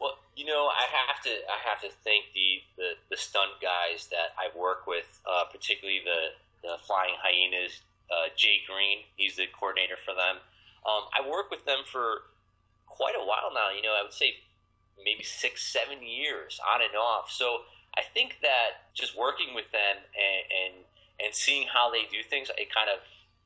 Well, 0.00 0.18
you 0.36 0.46
know, 0.46 0.68
I 0.68 0.86
have 0.90 1.22
to 1.24 1.30
I 1.30 1.68
have 1.68 1.80
to 1.82 1.90
thank 2.04 2.24
the 2.34 2.62
the, 2.76 2.90
the 3.10 3.16
stunt 3.16 3.60
guys 3.60 4.08
that 4.08 4.32
I 4.38 4.56
work 4.58 4.86
with, 4.86 5.20
uh, 5.26 5.44
particularly 5.50 6.00
the 6.04 6.68
the 6.68 6.76
Flying 6.86 7.14
Hyenas. 7.22 7.80
Uh, 8.10 8.32
Jay 8.34 8.64
Green, 8.66 9.04
he's 9.16 9.36
the 9.36 9.44
coordinator 9.52 9.96
for 10.02 10.14
them. 10.14 10.40
Um, 10.88 11.04
I 11.12 11.28
work 11.28 11.50
with 11.50 11.66
them 11.66 11.84
for 11.84 12.22
quite 12.90 13.14
a 13.14 13.24
while 13.24 13.52
now. 13.54 13.70
You 13.74 13.82
know, 13.82 13.94
I 13.98 14.02
would 14.02 14.12
say 14.12 14.34
maybe 15.02 15.22
six, 15.22 15.62
seven 15.72 16.02
years 16.02 16.60
on 16.62 16.82
and 16.82 16.94
off. 16.96 17.30
So 17.30 17.62
I 17.96 18.02
think 18.02 18.38
that 18.42 18.90
just 18.94 19.16
working 19.16 19.54
with 19.54 19.70
them 19.72 19.96
and 19.96 20.42
and, 20.48 20.74
and 21.24 21.34
seeing 21.34 21.66
how 21.68 21.90
they 21.90 22.04
do 22.10 22.22
things, 22.28 22.50
it 22.56 22.72
kind 22.72 22.90
of 22.90 23.00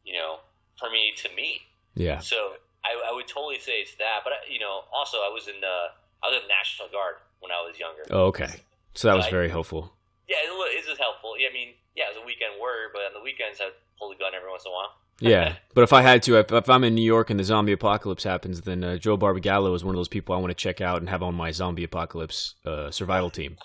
you 0.04 0.14
know 0.14 0.40
permeated 0.78 1.18
to 1.24 1.36
me. 1.36 1.60
Yeah. 1.94 2.18
So 2.20 2.56
I, 2.84 3.10
I 3.10 3.14
would 3.14 3.28
totally 3.28 3.60
say 3.60 3.84
it's 3.84 3.94
that. 3.96 4.24
But 4.24 4.32
you 4.50 4.58
know, 4.58 4.82
also 4.94 5.18
I 5.18 5.30
was 5.32 5.48
in 5.48 5.60
the 5.60 5.76
I 6.22 6.30
was 6.30 6.36
in 6.40 6.48
the 6.48 6.52
National 6.52 6.88
Guard 6.88 7.20
when 7.40 7.50
I 7.52 7.60
was 7.66 7.78
younger. 7.78 8.02
Oh, 8.10 8.32
okay. 8.32 8.62
So 8.94 9.08
that 9.08 9.16
was 9.16 9.26
I- 9.26 9.30
very 9.30 9.48
helpful. 9.50 9.92
Yeah, 10.28 10.38
it 10.48 10.88
was 10.88 10.96
helpful. 10.96 11.34
Yeah, 11.36 11.48
I 11.50 11.52
mean, 11.52 11.74
yeah, 11.92 12.08
it 12.08 12.16
was 12.16 12.22
a 12.22 12.26
weekend 12.26 12.56
warrior, 12.56 12.88
but 12.88 13.04
on 13.04 13.12
the 13.12 13.20
weekends 13.20 13.60
I'd 13.60 13.76
pull 13.98 14.08
the 14.08 14.16
gun 14.16 14.32
every 14.32 14.48
once 14.48 14.64
in 14.64 14.72
a 14.72 14.74
while. 14.74 14.96
Yeah, 15.22 15.54
but 15.74 15.82
if 15.84 15.92
I 15.92 16.02
had 16.02 16.22
to, 16.24 16.38
if, 16.40 16.50
if 16.50 16.68
I'm 16.68 16.82
in 16.82 16.96
New 16.96 17.04
York 17.04 17.30
and 17.30 17.38
the 17.38 17.44
zombie 17.44 17.70
apocalypse 17.70 18.24
happens, 18.24 18.62
then 18.62 18.82
uh, 18.82 18.96
Joe 18.96 19.16
Barbagallo 19.16 19.72
is 19.76 19.84
one 19.84 19.94
of 19.94 19.98
those 19.98 20.08
people 20.08 20.34
I 20.34 20.38
want 20.38 20.50
to 20.50 20.54
check 20.54 20.80
out 20.80 20.98
and 20.98 21.08
have 21.08 21.22
on 21.22 21.34
my 21.36 21.52
zombie 21.52 21.84
apocalypse 21.84 22.56
uh, 22.66 22.90
survival 22.90 23.30
team. 23.30 23.56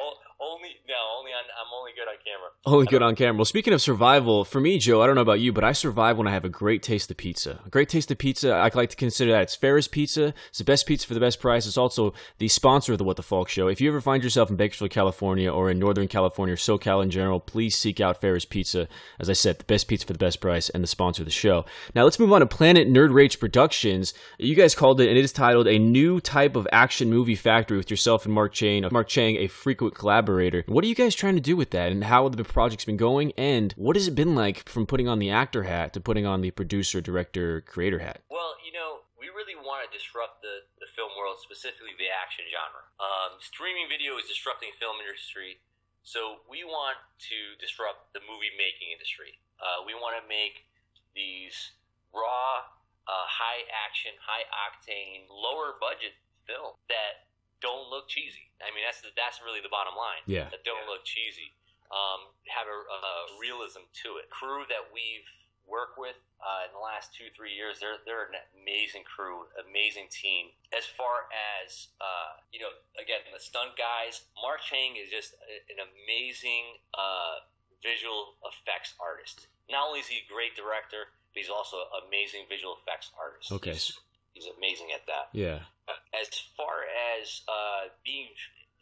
O- 0.00 0.14
only 0.40 0.70
no, 0.88 0.94
only 1.18 1.30
on 1.30 1.39
I'm 1.58 1.72
only 1.78 1.92
good 1.94 2.08
on 2.08 2.16
camera. 2.24 2.50
Only 2.66 2.86
good 2.86 3.02
on 3.02 3.16
camera. 3.16 3.38
Well, 3.38 3.44
speaking 3.44 3.72
of 3.72 3.80
survival, 3.80 4.44
for 4.44 4.60
me, 4.60 4.78
Joe, 4.78 5.02
I 5.02 5.06
don't 5.06 5.14
know 5.14 5.22
about 5.22 5.40
you, 5.40 5.52
but 5.52 5.64
I 5.64 5.72
survive 5.72 6.18
when 6.18 6.28
I 6.28 6.32
have 6.32 6.44
a 6.44 6.48
great 6.48 6.82
taste 6.82 7.10
of 7.10 7.16
pizza. 7.16 7.60
A 7.64 7.68
great 7.70 7.88
taste 7.88 8.10
of 8.10 8.18
pizza, 8.18 8.52
I 8.52 8.70
like 8.74 8.90
to 8.90 8.96
consider 8.96 9.32
that 9.32 9.42
it's 9.42 9.54
Ferris 9.54 9.88
Pizza. 9.88 10.34
It's 10.48 10.58
the 10.58 10.64
best 10.64 10.86
pizza 10.86 11.06
for 11.06 11.14
the 11.14 11.20
best 11.20 11.40
price. 11.40 11.66
It's 11.66 11.76
also 11.76 12.12
the 12.38 12.48
sponsor 12.48 12.92
of 12.92 12.98
the 12.98 13.04
What 13.04 13.16
the 13.16 13.22
Faulk 13.22 13.48
Show. 13.48 13.68
If 13.68 13.80
you 13.80 13.88
ever 13.88 14.00
find 14.00 14.22
yourself 14.22 14.50
in 14.50 14.56
Bakersfield, 14.56 14.90
California, 14.90 15.50
or 15.50 15.70
in 15.70 15.78
Northern 15.78 16.08
California 16.08 16.52
or 16.52 16.56
SoCal 16.56 17.02
in 17.02 17.10
general, 17.10 17.40
please 17.40 17.76
seek 17.76 18.00
out 18.00 18.20
Ferris 18.20 18.44
Pizza. 18.44 18.88
As 19.18 19.30
I 19.30 19.34
said, 19.34 19.58
the 19.58 19.64
best 19.64 19.88
pizza 19.88 20.06
for 20.06 20.12
the 20.12 20.18
best 20.18 20.40
price 20.40 20.68
and 20.68 20.82
the 20.82 20.88
sponsor 20.88 21.22
of 21.22 21.26
the 21.26 21.32
show. 21.32 21.64
Now 21.94 22.04
let's 22.04 22.18
move 22.18 22.32
on 22.32 22.40
to 22.40 22.46
Planet 22.46 22.88
Nerd 22.88 23.12
Rage 23.14 23.40
Productions. 23.40 24.14
You 24.38 24.54
guys 24.54 24.74
called 24.74 25.00
it, 25.00 25.08
and 25.08 25.18
it 25.18 25.24
is 25.24 25.32
titled 25.32 25.66
"A 25.66 25.78
New 25.78 26.20
Type 26.20 26.56
of 26.56 26.68
Action 26.72 27.10
Movie 27.10 27.34
Factory" 27.34 27.76
with 27.76 27.90
yourself 27.90 28.24
and 28.24 28.34
Mark 28.34 28.52
Cheng. 28.52 28.86
Mark 28.92 29.08
Cheng, 29.08 29.36
a 29.36 29.48
frequent 29.48 29.94
collaborator. 29.94 30.64
What 30.66 30.84
are 30.84 30.88
you 30.88 30.94
guys 30.94 31.14
trying 31.14 31.34
to 31.36 31.39
do 31.40 31.56
with 31.56 31.70
that, 31.70 31.92
and 31.92 32.04
how 32.04 32.28
the 32.28 32.44
project's 32.44 32.84
been 32.84 32.96
going? 32.96 33.32
And 33.36 33.72
what 33.74 33.96
has 33.96 34.08
it 34.08 34.14
been 34.14 34.34
like 34.34 34.68
from 34.68 34.86
putting 34.86 35.08
on 35.08 35.18
the 35.18 35.30
actor 35.30 35.64
hat 35.64 35.92
to 35.94 36.00
putting 36.00 36.26
on 36.26 36.40
the 36.40 36.50
producer, 36.50 37.00
director, 37.00 37.60
creator 37.62 37.98
hat? 37.98 38.22
Well, 38.30 38.54
you 38.64 38.72
know, 38.72 39.02
we 39.18 39.28
really 39.28 39.56
want 39.56 39.84
to 39.84 39.90
disrupt 39.90 40.42
the, 40.42 40.68
the 40.78 40.86
film 40.94 41.10
world, 41.18 41.38
specifically 41.42 41.96
the 41.98 42.12
action 42.12 42.44
genre. 42.48 42.84
Um, 43.00 43.40
streaming 43.40 43.88
video 43.88 44.16
is 44.20 44.28
disrupting 44.28 44.70
film 44.78 45.00
industry, 45.00 45.60
so 46.02 46.44
we 46.48 46.64
want 46.64 46.96
to 47.30 47.38
disrupt 47.60 48.12
the 48.12 48.20
movie 48.24 48.52
making 48.56 48.92
industry. 48.92 49.40
Uh, 49.60 49.84
we 49.84 49.92
want 49.92 50.16
to 50.16 50.24
make 50.24 50.68
these 51.14 51.76
raw, 52.12 52.64
uh, 53.08 53.26
high 53.26 53.66
action, 53.72 54.12
high 54.20 54.46
octane, 54.48 55.28
lower 55.28 55.76
budget 55.78 56.16
film 56.46 56.74
that 56.88 57.29
don't 57.60 57.88
look 57.92 58.08
cheesy. 58.08 58.48
I 58.60 58.72
mean, 58.74 58.84
that's 58.84 59.00
the, 59.00 59.12
that's 59.16 59.40
really 59.44 59.60
the 59.60 59.72
bottom 59.72 59.96
line. 59.96 60.24
Yeah. 60.26 60.48
That 60.52 60.64
don't 60.64 60.84
look 60.88 61.04
cheesy. 61.04 61.56
um, 61.90 62.30
have 62.46 62.70
a, 62.70 62.78
a 62.78 63.02
realism 63.42 63.82
to 64.06 64.22
it. 64.22 64.30
Crew 64.30 64.62
that 64.70 64.90
we've 64.94 65.26
worked 65.66 65.98
with 65.98 66.18
uh, 66.42 66.66
in 66.66 66.72
the 66.74 66.82
last 66.82 67.14
two 67.14 67.30
three 67.34 67.54
years, 67.54 67.82
they're 67.82 67.98
they're 68.06 68.30
an 68.30 68.38
amazing 68.54 69.02
crew, 69.06 69.50
amazing 69.58 70.06
team. 70.10 70.54
As 70.70 70.86
far 70.86 71.26
as 71.34 71.90
uh, 71.98 72.38
you 72.54 72.62
know, 72.62 72.70
again 72.98 73.26
the 73.34 73.42
stunt 73.42 73.74
guys, 73.74 74.26
Mark 74.38 74.62
Cheng 74.62 74.94
is 74.98 75.10
just 75.10 75.34
an 75.70 75.82
amazing 75.82 76.78
uh, 76.94 77.42
visual 77.82 78.38
effects 78.46 78.94
artist. 79.02 79.50
Not 79.66 79.90
only 79.90 80.02
is 80.02 80.10
he 80.10 80.22
a 80.22 80.26
great 80.30 80.54
director, 80.54 81.10
but 81.34 81.38
he's 81.42 81.50
also 81.52 81.90
an 81.94 82.06
amazing 82.06 82.46
visual 82.50 82.74
effects 82.78 83.10
artist. 83.14 83.50
Okay. 83.50 83.74
He's, 83.74 83.94
he's 84.34 84.48
amazing 84.58 84.90
at 84.94 85.06
that. 85.06 85.30
Yeah. 85.30 85.70
As 86.14 86.28
far 86.56 86.84
as 87.18 87.42
uh, 87.48 87.90
being 88.04 88.28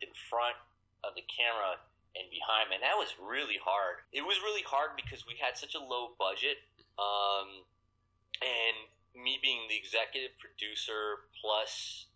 in 0.00 0.08
front 0.30 0.56
of 1.04 1.14
the 1.14 1.24
camera 1.26 1.78
and 2.16 2.26
behind, 2.30 2.70
man, 2.70 2.80
that 2.82 2.96
was 2.98 3.14
really 3.20 3.58
hard. 3.62 4.02
It 4.12 4.22
was 4.22 4.38
really 4.42 4.64
hard 4.66 4.96
because 4.96 5.26
we 5.26 5.36
had 5.38 5.56
such 5.56 5.74
a 5.74 5.82
low 5.82 6.14
budget, 6.18 6.58
um, 6.98 7.62
and 8.42 8.76
me 9.14 9.38
being 9.42 9.66
the 9.68 9.76
executive 9.76 10.34
producer 10.38 11.26
plus 11.40 12.06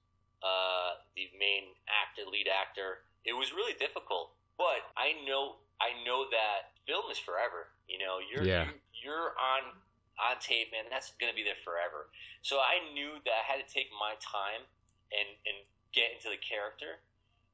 uh, 0.42 0.98
the 1.14 1.30
main 1.38 1.70
actor, 1.86 2.26
lead 2.26 2.50
actor, 2.50 3.06
it 3.24 3.34
was 3.34 3.54
really 3.54 3.74
difficult. 3.78 4.34
But 4.58 4.82
I 4.98 5.14
know, 5.26 5.62
I 5.78 5.94
know 6.02 6.26
that 6.30 6.74
film 6.86 7.10
is 7.10 7.18
forever. 7.18 7.70
You 7.86 7.98
know, 7.98 8.18
you're 8.18 8.46
Yeah. 8.46 8.66
you, 8.66 8.74
you're 9.02 9.34
on 9.38 9.78
on 10.18 10.38
tape, 10.38 10.70
man. 10.70 10.86
That's 10.90 11.12
gonna 11.18 11.34
be 11.34 11.42
there 11.42 11.58
forever. 11.64 12.10
So 12.42 12.58
I 12.58 12.78
knew 12.92 13.18
that 13.24 13.34
I 13.34 13.44
had 13.46 13.58
to 13.62 13.68
take 13.72 13.90
my 13.98 14.14
time 14.22 14.66
and 15.12 15.28
and 15.44 15.56
get 15.92 16.10
into 16.16 16.32
the 16.32 16.40
character. 16.40 17.00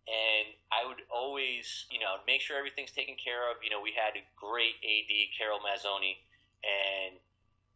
And 0.09 0.57
I 0.73 0.89
would 0.89 1.05
always, 1.13 1.85
you 1.93 2.01
know, 2.01 2.17
make 2.25 2.41
sure 2.41 2.57
everything's 2.57 2.97
taken 2.97 3.13
care 3.21 3.45
of. 3.53 3.61
You 3.61 3.69
know, 3.69 3.85
we 3.85 3.93
had 3.93 4.17
a 4.17 4.25
great 4.41 4.81
AD, 4.81 5.13
Carol 5.37 5.61
Mazzoni, 5.61 6.17
and 6.65 7.21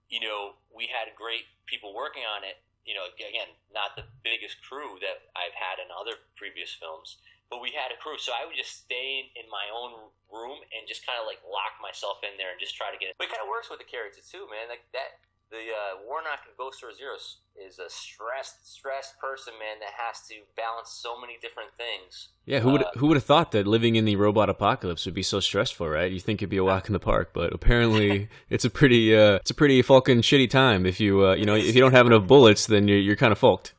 you 0.09 0.21
know, 0.21 0.61
we 0.69 0.89
had 0.93 1.09
great 1.17 1.49
people 1.65 1.97
working 1.97 2.25
on 2.29 2.45
it. 2.45 2.61
You 2.85 2.99
know, 2.99 3.09
again, 3.15 3.49
not 3.73 3.95
the 3.97 4.05
biggest 4.21 4.61
crew 4.61 4.99
that 5.01 5.31
I've 5.33 5.55
had 5.55 5.79
in 5.79 5.89
other 5.89 6.19
previous 6.35 6.75
films, 6.75 7.23
but 7.49 7.61
we 7.61 7.73
had 7.73 7.95
a 7.95 7.99
crew. 8.01 8.17
So 8.17 8.35
I 8.35 8.49
would 8.49 8.59
just 8.59 8.85
stay 8.85 9.29
in, 9.33 9.47
my 9.53 9.69
own 9.69 10.09
room 10.33 10.65
and 10.73 10.89
just 10.89 11.05
kind 11.05 11.21
of 11.21 11.29
like 11.29 11.45
lock 11.45 11.77
myself 11.77 12.25
in 12.25 12.41
there 12.41 12.49
and 12.49 12.57
just 12.57 12.73
try 12.73 12.89
to 12.89 12.97
get 12.97 13.13
it. 13.13 13.21
But 13.21 13.29
it 13.29 13.37
kind 13.37 13.45
of 13.45 13.53
works 13.53 13.69
with 13.69 13.81
the 13.81 13.89
character 13.89 14.25
too, 14.25 14.49
man. 14.49 14.73
Like 14.73 14.89
that, 14.97 15.21
the 15.53 15.71
uh, 15.71 16.03
Warnock 16.09 16.41
and 16.49 16.57
Ghost 16.59 16.81
Source 16.81 16.97
Zero 16.97 17.15
is- 17.15 17.79
a 17.79 17.89
stressed, 17.89 18.67
stressed 18.75 19.19
person, 19.21 19.53
man, 19.61 19.79
that 19.81 19.93
has 19.97 20.27
to 20.29 20.35
balance 20.57 20.91
so 20.91 21.21
many 21.21 21.37
different 21.41 21.71
things. 21.77 22.31
Yeah, 22.45 22.61
who 22.61 22.73
would 22.73 22.83
Uh, 22.83 22.91
who 22.97 23.07
would 23.07 23.17
have 23.17 23.25
thought 23.25 23.53
that 23.53 23.67
living 23.67 23.95
in 23.97 24.05
the 24.05 24.17
robot 24.17 24.49
apocalypse 24.51 25.05
would 25.07 25.15
be 25.15 25.23
so 25.23 25.39
stressful, 25.41 25.89
right? 25.89 26.11
You 26.11 26.19
think 26.19 26.41
it'd 26.41 26.51
be 26.51 26.57
a 26.57 26.65
walk 26.65 26.89
in 26.89 26.93
the 26.93 26.99
park, 26.99 27.31
but 27.33 27.53
apparently 27.53 28.29
it's 28.51 28.65
a 28.65 28.71
pretty 28.71 29.15
uh, 29.17 29.37
it's 29.37 29.51
a 29.51 29.55
pretty 29.55 29.81
fucking 29.83 30.23
shitty 30.23 30.51
time. 30.51 30.87
If 30.87 30.99
you 30.99 31.27
uh, 31.27 31.35
you 31.35 31.45
know 31.45 31.55
if 31.55 31.75
you 31.75 31.81
don't 31.81 31.93
have 31.93 32.07
enough 32.07 32.27
bullets, 32.27 32.67
then 32.67 32.89
you're 32.89 32.99
you're 32.99 33.17
kind 33.17 33.33
of 33.33 33.39
fucked. 33.39 33.75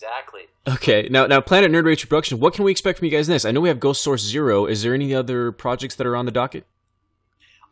Exactly. 0.00 0.48
Okay, 0.66 1.08
now 1.10 1.26
now 1.26 1.42
Planet 1.42 1.70
Nerd 1.70 1.84
Rage 1.84 2.08
Production. 2.08 2.40
What 2.40 2.54
can 2.54 2.64
we 2.64 2.70
expect 2.70 2.98
from 2.98 3.04
you 3.04 3.10
guys 3.10 3.28
next? 3.28 3.44
I 3.44 3.50
know 3.50 3.60
we 3.60 3.68
have 3.68 3.78
Ghost 3.80 4.00
Source 4.02 4.22
Zero. 4.22 4.64
Is 4.64 4.82
there 4.82 4.94
any 4.94 5.14
other 5.14 5.52
projects 5.52 5.94
that 5.96 6.06
are 6.06 6.16
on 6.16 6.24
the 6.24 6.32
docket? 6.32 6.64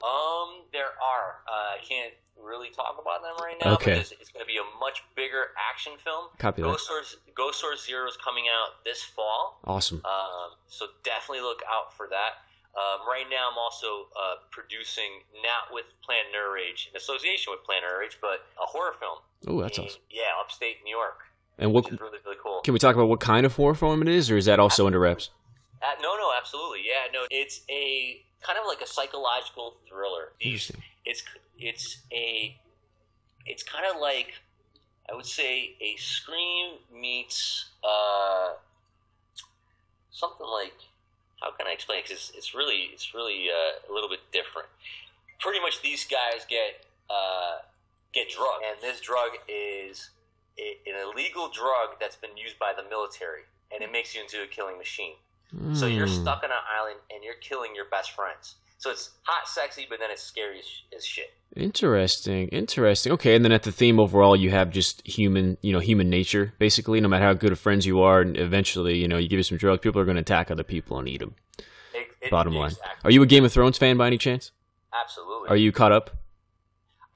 Um, 0.04 0.64
there 0.72 0.92
are. 1.00 1.40
Uh, 1.48 1.76
I 1.76 1.78
can't 1.88 2.12
really 2.37 2.68
talk 2.68 2.98
about 3.00 3.22
them 3.22 3.32
right 3.42 3.48
now. 3.65 3.75
Okay. 3.75 3.95
Because 3.95 4.12
it's 4.12 4.31
going 4.31 4.45
to 4.45 4.49
be 4.49 4.59
a 4.59 4.67
much 4.81 5.03
bigger 5.17 5.53
action 5.71 5.93
film. 6.03 6.29
Copy 6.38 6.62
that. 6.62 6.69
Ghost 6.69 6.87
Source, 6.87 7.17
Ghost 7.35 7.61
Source 7.61 7.85
Zero 7.87 8.07
is 8.09 8.17
coming 8.23 8.45
out 8.47 8.85
this 8.85 9.03
fall. 9.03 9.61
Awesome. 9.65 10.03
Um, 10.05 10.57
so 10.67 10.87
definitely 11.05 11.43
look 11.43 11.62
out 11.69 11.93
for 11.97 12.09
that. 12.11 12.45
Um, 12.77 13.03
right 13.09 13.25
now, 13.31 13.50
I'm 13.50 13.59
also 13.59 14.07
uh, 14.15 14.35
producing, 14.50 15.27
not 15.43 15.75
with 15.75 15.87
Planet 16.05 16.27
Nerd 16.31 16.55
Rage, 16.55 16.88
in 16.91 16.97
association 16.97 17.50
with 17.50 17.65
Planet 17.65 17.85
Nerd 17.91 17.99
Rage, 18.00 18.19
but 18.21 18.47
a 18.62 18.67
horror 18.67 18.93
film. 19.00 19.19
Oh, 19.49 19.61
that's 19.61 19.79
in, 19.79 19.85
awesome. 19.85 20.00
Yeah, 20.11 20.31
upstate 20.41 20.77
New 20.85 20.95
York, 20.95 21.19
And 21.59 21.73
what 21.73 21.91
really, 21.91 22.19
really 22.25 22.37
cool. 22.43 22.61
can 22.62 22.75
we 22.75 22.79
talk 22.79 22.95
about? 22.95 23.09
What 23.09 23.19
kind 23.21 23.45
of 23.47 23.57
horror 23.57 23.75
film 23.75 24.03
it 24.03 24.09
is, 24.09 24.31
or 24.31 24.37
is 24.37 24.44
that 24.44 24.61
also 24.61 24.87
under 24.87 25.01
wraps? 25.01 25.31
Uh, 25.83 25.87
no, 26.03 26.14
no, 26.14 26.31
absolutely. 26.38 26.81
Yeah, 26.87 27.11
no, 27.12 27.27
it's 27.31 27.62
a 27.71 28.23
kind 28.42 28.59
of 28.59 28.66
like 28.68 28.81
a 28.81 28.87
psychological 28.87 29.77
thriller. 29.88 30.33
These, 30.40 30.71
Interesting. 30.71 30.83
it's 31.05 31.23
it's 31.59 31.99
a 32.12 32.57
it's 33.48 33.62
kind 33.62 33.84
of 33.92 34.00
like 34.00 34.34
I 35.11 35.14
would 35.14 35.26
say 35.26 35.74
a 35.80 35.96
Scream 35.96 36.74
meets 36.92 37.70
uh, 37.82 38.52
something 40.11 40.46
like 40.46 40.74
how 41.40 41.52
can 41.52 41.66
I 41.68 41.72
explain? 41.72 42.00
Because 42.02 42.12
it's, 42.18 42.32
it's 42.37 42.54
really 42.54 42.90
it's 42.92 43.14
really 43.14 43.46
uh, 43.48 43.90
a 43.90 43.92
little 43.92 44.08
bit 44.08 44.20
different. 44.32 44.68
Pretty 45.40 45.61
much, 45.61 45.82
these 45.82 46.04
guys 46.04 46.44
get 46.48 46.84
uh, 47.08 47.58
get 48.12 48.28
drugged, 48.28 48.64
and 48.68 48.82
this 48.82 49.00
drug 49.00 49.30
is 49.48 50.11
a, 50.58 50.76
an 50.90 50.96
illegal 51.08 51.48
drug 51.48 52.00
that's 52.00 52.16
been 52.16 52.37
used 52.37 52.58
by 52.58 52.72
the 52.76 52.82
military, 52.88 53.42
and 53.72 53.82
it 53.82 53.92
makes 53.92 54.14
you 54.14 54.20
into 54.22 54.42
a 54.42 54.46
killing 54.46 54.76
machine. 54.78 55.14
So 55.72 55.87
you're 55.87 56.06
Hmm. 56.06 56.12
stuck 56.12 56.44
on 56.44 56.50
an 56.50 56.64
island 56.68 57.00
and 57.11 57.24
you're 57.24 57.34
killing 57.40 57.74
your 57.74 57.87
best 57.87 58.12
friends. 58.12 58.56
So 58.79 58.91
it's 58.91 59.11
hot, 59.25 59.49
sexy, 59.49 59.87
but 59.91 59.99
then 59.99 60.11
it's 60.11 60.23
scary 60.23 60.61
as, 60.61 60.64
as 60.99 61.05
shit. 61.05 61.33
Interesting, 61.57 62.47
interesting. 62.49 63.12
Okay, 63.12 63.35
and 63.35 63.45
then 63.45 63.51
at 63.53 63.64
the 63.64 63.73
theme 63.73 63.99
overall, 63.99 64.37
you 64.37 64.51
have 64.51 64.71
just 64.71 65.05
human, 65.07 65.59
you 65.62 65.73
know, 65.73 65.81
human 65.81 66.09
nature. 66.09 66.55
Basically, 66.59 67.01
no 67.01 67.09
matter 67.09 67.25
how 67.25 67.35
good 67.35 67.51
of 67.53 67.59
friends 67.59 67.85
you 67.87 68.01
are, 68.01 68.21
and 68.21 68.37
eventually, 68.37 68.97
you 68.97 69.09
know, 69.09 69.19
you 69.19 69.29
give 69.29 69.38
you 69.38 69.43
some 69.43 69.59
drugs, 69.59 69.81
people 69.83 70.01
are 70.01 70.05
going 70.05 70.14
to 70.17 70.21
attack 70.21 70.51
other 70.51 70.62
people 70.62 70.99
and 70.99 71.09
eat 71.09 71.19
them. 71.19 71.35
It, 71.93 72.07
it- 72.23 72.31
Bottom 72.31 72.55
line. 72.55 72.71
exactly. 72.71 73.01
Are 73.05 73.11
you 73.11 73.23
a 73.23 73.27
Game 73.27 73.45
of 73.45 73.53
Thrones 73.53 73.79
fan 73.79 73.97
by 73.97 74.07
any 74.07 74.19
chance? 74.19 74.53
Absolutely. 74.95 75.49
Are 75.51 75.57
you 75.57 75.73
caught 75.73 75.91
up? 75.93 76.11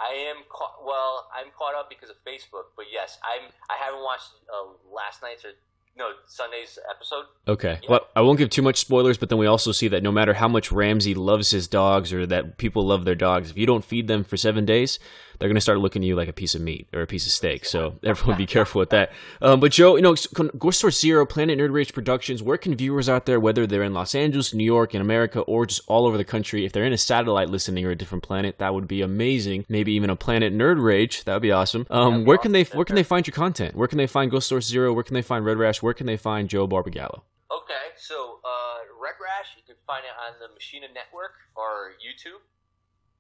I 0.01 0.13
am 0.35 0.43
caught. 0.49 0.85
Well, 0.85 1.29
I'm 1.33 1.53
caught 1.57 1.75
up 1.77 1.89
because 1.89 2.11
of 2.11 2.17
Facebook, 2.27 2.75
but 2.77 2.87
yes, 2.93 3.19
I'm. 3.23 3.49
I 3.71 3.77
haven't 3.83 4.03
watched 4.03 4.31
uh, 4.53 4.73
last 4.93 5.23
night's 5.23 5.45
or 5.45 5.51
no 5.97 6.11
Sunday's 6.27 6.79
episode. 6.91 7.25
Okay. 7.47 7.79
Yeah. 7.83 7.91
Well, 7.91 8.01
I 8.17 8.23
won't 8.23 8.39
give 8.39 8.51
too 8.51 8.63
much 8.63 8.79
spoilers, 8.79 9.19
but 9.19 9.29
then 9.29 9.39
we 9.39 9.47
also 9.47 9.73
see 9.73 9.89
that 9.89 10.03
no 10.03 10.13
matter 10.13 10.35
how 10.35 10.49
much 10.49 10.73
Ramsay 10.73 11.15
loves 11.15 11.51
his 11.51 11.69
dogs 11.69 12.13
or 12.13 12.27
that 12.27 12.59
people 12.59 12.87
love 12.87 13.05
their 13.05 13.15
dogs, 13.15 13.51
if 13.51 13.59
you 13.59 13.67
don't 13.67 13.85
feed 13.85 14.09
them 14.09 14.25
for 14.25 14.37
seven 14.37 14.65
days, 14.65 14.99
they're 15.43 15.49
going 15.49 15.57
to 15.57 15.61
start 15.61 15.81
looking 15.81 16.03
at 16.03 16.07
you 16.07 16.15
like 16.15 16.29
a 16.29 16.33
piece 16.33 16.55
of 16.55 16.61
meat 16.61 16.87
or 16.93 17.03
a 17.03 17.07
piece 17.07 17.27
of 17.27 17.33
steak. 17.33 17.65
So 17.65 17.99
everyone 18.05 18.39
be 18.39 18.47
careful 18.47 18.79
with 18.79 18.91
that. 18.91 19.11
Um, 19.41 19.59
but 19.59 19.73
Joe, 19.73 19.97
you 19.97 20.03
know, 20.03 20.15
Ghost 20.57 20.79
Source 20.79 21.01
Zero, 21.01 21.27
Planet 21.27 21.59
Nerd 21.59 21.73
Rage 21.73 21.93
Productions, 21.93 22.43
where 22.43 22.57
can 22.57 22.77
viewers 22.77 23.09
out 23.09 23.27
there, 23.27 23.41
whether 23.41 23.67
they're 23.67 23.83
in 23.83 23.93
Los 23.93 24.15
Angeles, 24.15 24.55
New 24.55 24.65
York, 24.65 24.95
in 24.95 25.01
America, 25.01 25.41
or 25.41 25.67
just 25.67 25.83
all 25.89 26.07
over 26.07 26.17
the 26.17 26.25
country, 26.25 26.65
if 26.65 26.73
they're 26.73 26.85
in 26.85 26.93
a 26.93 26.99
satellite 26.99 27.51
listening 27.51 27.85
or 27.85 27.91
a 27.91 27.97
different 27.97 28.23
planet, 28.23 28.59
that 28.59 28.73
would 28.73 28.87
be 28.87 29.03
amazing. 29.03 29.65
Maybe 29.69 29.93
even 29.95 30.11
a 30.11 30.17
Planet 30.17 30.55
Nerd 30.55 30.81
Rage, 30.81 31.25
that 31.25 31.33
would 31.35 31.43
be 31.43 31.51
awesome. 31.51 31.89
Um, 31.91 32.21
be 32.21 32.25
where 32.27 32.39
can 32.39 32.53
they 32.53 32.63
where 32.63 32.85
can 32.85 32.95
they 32.95 33.03
find 33.03 33.27
your 33.27 33.35
content? 33.35 33.75
Where 33.75 33.89
can 33.89 33.99
they 33.99 34.07
find 34.07 34.31
Ghost 34.31 34.49
Source 34.49 34.69
Zero? 34.69 34.93
Where 34.93 35.03
can 35.03 35.15
they 35.15 35.23
find 35.23 35.45
Red 35.45 35.59
Rash? 35.59 35.82
Where 35.83 35.95
can 35.95 36.07
they 36.07 36.17
find 36.17 36.49
Joe 36.49 36.67
Barbagallo? 36.69 37.23
Okay, 37.51 37.85
so 37.97 38.39
uh, 38.45 38.79
Red 39.03 39.19
Rash, 39.21 39.53
you 39.57 39.63
can 39.67 39.77
find 39.87 40.05
it 40.05 40.15
on 40.17 40.39
the 40.41 40.47
Machinima 40.55 40.95
Network 40.95 41.33
or 41.57 41.93
YouTube, 41.99 42.41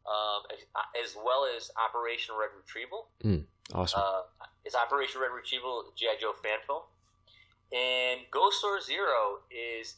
um, 0.06 0.42
as, 0.50 1.10
as 1.10 1.16
well 1.16 1.44
as 1.44 1.70
Operation 1.76 2.34
Red 2.38 2.50
Retrieval. 2.56 3.08
Awesome. 3.74 4.00
Uh, 4.00 4.46
it's 4.64 4.74
Operation 4.74 5.20
Red 5.20 5.32
Retrieval 5.34 5.92
GI 5.96 6.20
Joe 6.20 6.32
fan 6.42 6.58
film, 6.66 6.82
and 7.72 8.20
Ghost 8.30 8.60
Source 8.60 8.86
Zero 8.86 9.42
is 9.50 9.96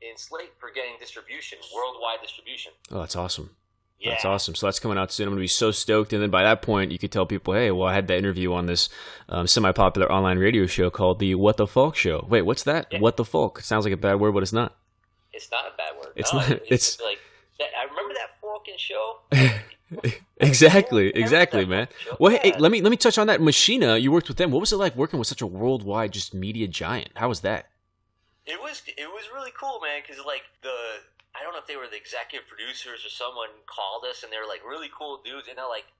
in 0.00 0.16
slate 0.16 0.52
for 0.58 0.70
getting 0.70 0.94
distribution, 1.00 1.58
worldwide 1.74 2.20
distribution. 2.22 2.72
oh, 2.92 3.00
that's 3.00 3.16
awesome. 3.16 3.50
Yeah, 4.00 4.10
That's 4.10 4.24
awesome. 4.26 4.54
So 4.54 4.66
that's 4.66 4.80
coming 4.80 4.98
out 4.98 5.10
soon. 5.12 5.26
I'm 5.28 5.30
going 5.32 5.38
to 5.38 5.44
be 5.44 5.46
so 5.48 5.70
stoked. 5.70 6.12
And 6.12 6.22
then 6.22 6.28
by 6.28 6.42
that 6.42 6.60
point, 6.60 6.92
you 6.92 6.98
could 6.98 7.10
tell 7.10 7.24
people, 7.24 7.54
hey, 7.54 7.70
well, 7.70 7.88
I 7.88 7.94
had 7.94 8.06
that 8.08 8.18
interview 8.18 8.52
on 8.52 8.66
this 8.66 8.90
um, 9.30 9.46
semi 9.46 9.72
popular 9.72 10.10
online 10.12 10.38
radio 10.38 10.66
show 10.66 10.90
called 10.90 11.20
The 11.20 11.34
What 11.36 11.56
the 11.56 11.66
Faulk 11.66 11.96
Show. 11.96 12.26
Wait, 12.28 12.42
what's 12.42 12.64
that? 12.64 12.88
Yeah. 12.90 12.98
What 13.00 13.16
the 13.16 13.24
Faulk? 13.24 13.60
Sounds 13.60 13.84
like 13.86 13.94
a 13.94 13.96
bad 13.96 14.20
word, 14.20 14.32
but 14.32 14.42
it's 14.42 14.52
not. 14.52 14.74
It's 15.32 15.50
not 15.50 15.64
a 15.66 15.76
bad 15.78 15.96
word. 15.96 16.12
It's 16.16 16.32
no, 16.34 16.40
not- 16.40 16.50
it's- 16.50 16.98
like 17.02 17.18
that, 17.58 17.68
I 17.78 17.84
remember 17.84 18.14
that 18.14 18.30
fucking 18.42 18.74
show. 18.76 20.10
exactly, 20.38 21.08
exactly, 21.14 21.64
man. 21.64 21.88
Well, 22.18 22.32
hey, 22.32 22.40
hey, 22.52 22.58
let 22.58 22.72
me 22.72 22.80
let 22.82 22.90
me 22.90 22.96
touch 22.96 23.16
on 23.18 23.26
that. 23.28 23.40
Machinima, 23.40 24.00
you 24.00 24.12
worked 24.12 24.28
with 24.28 24.36
them. 24.36 24.50
What 24.50 24.60
was 24.60 24.72
it 24.72 24.76
like 24.76 24.96
working 24.96 25.18
with 25.18 25.28
such 25.28 25.40
a 25.42 25.46
worldwide 25.46 26.12
just 26.12 26.34
media 26.34 26.66
giant? 26.68 27.10
How 27.14 27.28
was 27.28 27.40
that? 27.40 27.66
It 28.46 28.60
was 28.60 28.82
it 28.86 29.08
was 29.08 29.24
really 29.32 29.52
cool, 29.58 29.80
man. 29.80 30.02
Because 30.06 30.22
like 30.26 30.42
the 30.62 30.74
I 31.34 31.42
don't 31.42 31.52
know 31.52 31.62
if 31.62 31.66
they 31.66 31.76
were 31.76 31.90
the 31.90 31.98
executive 31.98 32.46
producers 32.46 33.02
or 33.02 33.10
someone 33.10 33.66
called 33.66 34.06
us, 34.06 34.22
and 34.22 34.30
they 34.30 34.38
were 34.38 34.48
like 34.48 34.62
really 34.62 34.90
cool 34.90 35.20
dudes, 35.22 35.48
and 35.48 35.58
they're 35.58 35.68
like. 35.68 35.90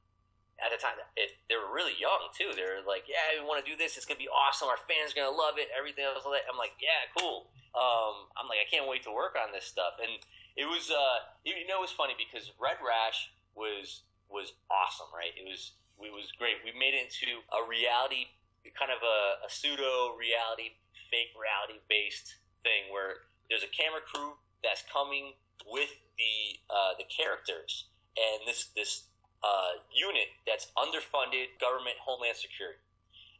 At 0.54 0.70
the 0.70 0.78
time, 0.78 0.94
it, 1.18 1.34
they 1.50 1.58
were 1.58 1.66
really 1.66 1.98
young 1.98 2.30
too. 2.30 2.54
They 2.54 2.62
were 2.62 2.86
like, 2.86 3.10
"Yeah, 3.10 3.18
we 3.34 3.42
want 3.42 3.58
to 3.58 3.66
do 3.66 3.74
this. 3.74 3.98
It's 3.98 4.06
gonna 4.06 4.22
be 4.22 4.30
awesome. 4.30 4.70
Our 4.70 4.78
fans 4.86 5.10
are 5.10 5.18
gonna 5.18 5.34
love 5.34 5.58
it. 5.58 5.66
Everything 5.74 6.06
else." 6.06 6.22
like. 6.22 6.46
I'm 6.46 6.54
like, 6.54 6.78
"Yeah, 6.78 7.10
cool." 7.10 7.50
Um, 7.74 8.30
I'm 8.38 8.46
like, 8.46 8.62
I 8.62 8.70
can't 8.70 8.86
wait 8.86 9.02
to 9.02 9.12
work 9.12 9.34
on 9.34 9.50
this 9.50 9.66
stuff. 9.66 9.98
And 9.98 10.22
it 10.54 10.62
was, 10.70 10.94
uh, 10.94 11.34
you 11.42 11.66
know, 11.66 11.82
it 11.82 11.90
was 11.90 11.94
funny 11.94 12.14
because 12.14 12.54
Red 12.54 12.78
Rash 12.78 13.34
was 13.58 14.06
was 14.30 14.54
awesome, 14.70 15.10
right? 15.10 15.34
It 15.34 15.42
was 15.42 15.74
it 15.98 16.14
was 16.14 16.30
great. 16.38 16.62
We 16.62 16.70
made 16.74 16.94
it 16.94 17.10
into 17.10 17.42
a 17.50 17.66
reality, 17.66 18.30
kind 18.78 18.94
of 18.94 19.02
a, 19.02 19.46
a 19.46 19.50
pseudo 19.50 20.14
reality, 20.14 20.78
fake 21.10 21.34
reality 21.34 21.82
based 21.90 22.38
thing 22.62 22.90
where 22.94 23.26
there's 23.50 23.66
a 23.66 23.70
camera 23.74 24.02
crew 24.02 24.38
that's 24.64 24.82
coming 24.90 25.36
with 25.68 25.92
the 26.16 26.58
uh, 26.72 26.96
the 26.98 27.04
characters 27.04 27.86
and 28.16 28.48
this 28.48 28.72
this 28.74 29.12
uh, 29.44 29.76
unit 29.92 30.32
that's 30.48 30.72
underfunded 30.74 31.52
government 31.60 32.00
homeland 32.00 32.36
security 32.36 32.80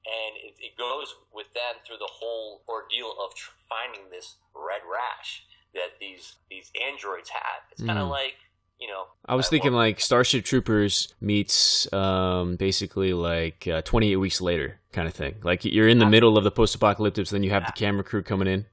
and 0.05 0.37
it, 0.37 0.55
it, 0.61 0.77
goes 0.77 1.15
with 1.33 1.49
them 1.55 1.81
through 1.87 1.97
the 1.97 2.11
whole 2.11 2.61
ordeal 2.69 3.17
of 3.25 3.35
tr- 3.35 3.57
finding 3.69 4.11
this 4.11 4.37
red 4.55 4.85
rash 4.85 5.45
that 5.75 5.99
these 6.01 6.37
these 6.51 6.71
androids 6.87 7.31
have. 7.31 7.63
It's 7.73 7.83
kind 7.83 7.99
of 7.99 8.09
mm. 8.09 8.11
like 8.11 8.35
you 8.79 8.89
know. 8.89 9.05
I 9.27 9.35
was 9.35 9.49
thinking 9.49 9.73
like 9.73 10.01
Starship 10.01 10.45
Troopers 10.45 11.15
meets 11.21 11.93
um, 11.93 12.57
basically 12.57 13.13
like 13.13 13.67
uh, 13.67 13.83
28 13.83 14.17
weeks 14.17 14.41
later 14.41 14.81
kind 14.93 15.09
of 15.09 15.15
thing. 15.15 15.37
Like 15.43 15.65
you're 15.65 15.89
in 15.89 15.99
the 15.99 16.07
middle 16.07 16.37
of 16.37 16.45
the 16.45 16.51
post-apocalyptic, 16.51 17.29
then 17.29 17.43
you 17.43 17.51
have 17.51 17.67
the 17.67 17.73
camera 17.73 18.05
crew 18.05 18.23
coming 18.23 18.49
in. 18.49 18.67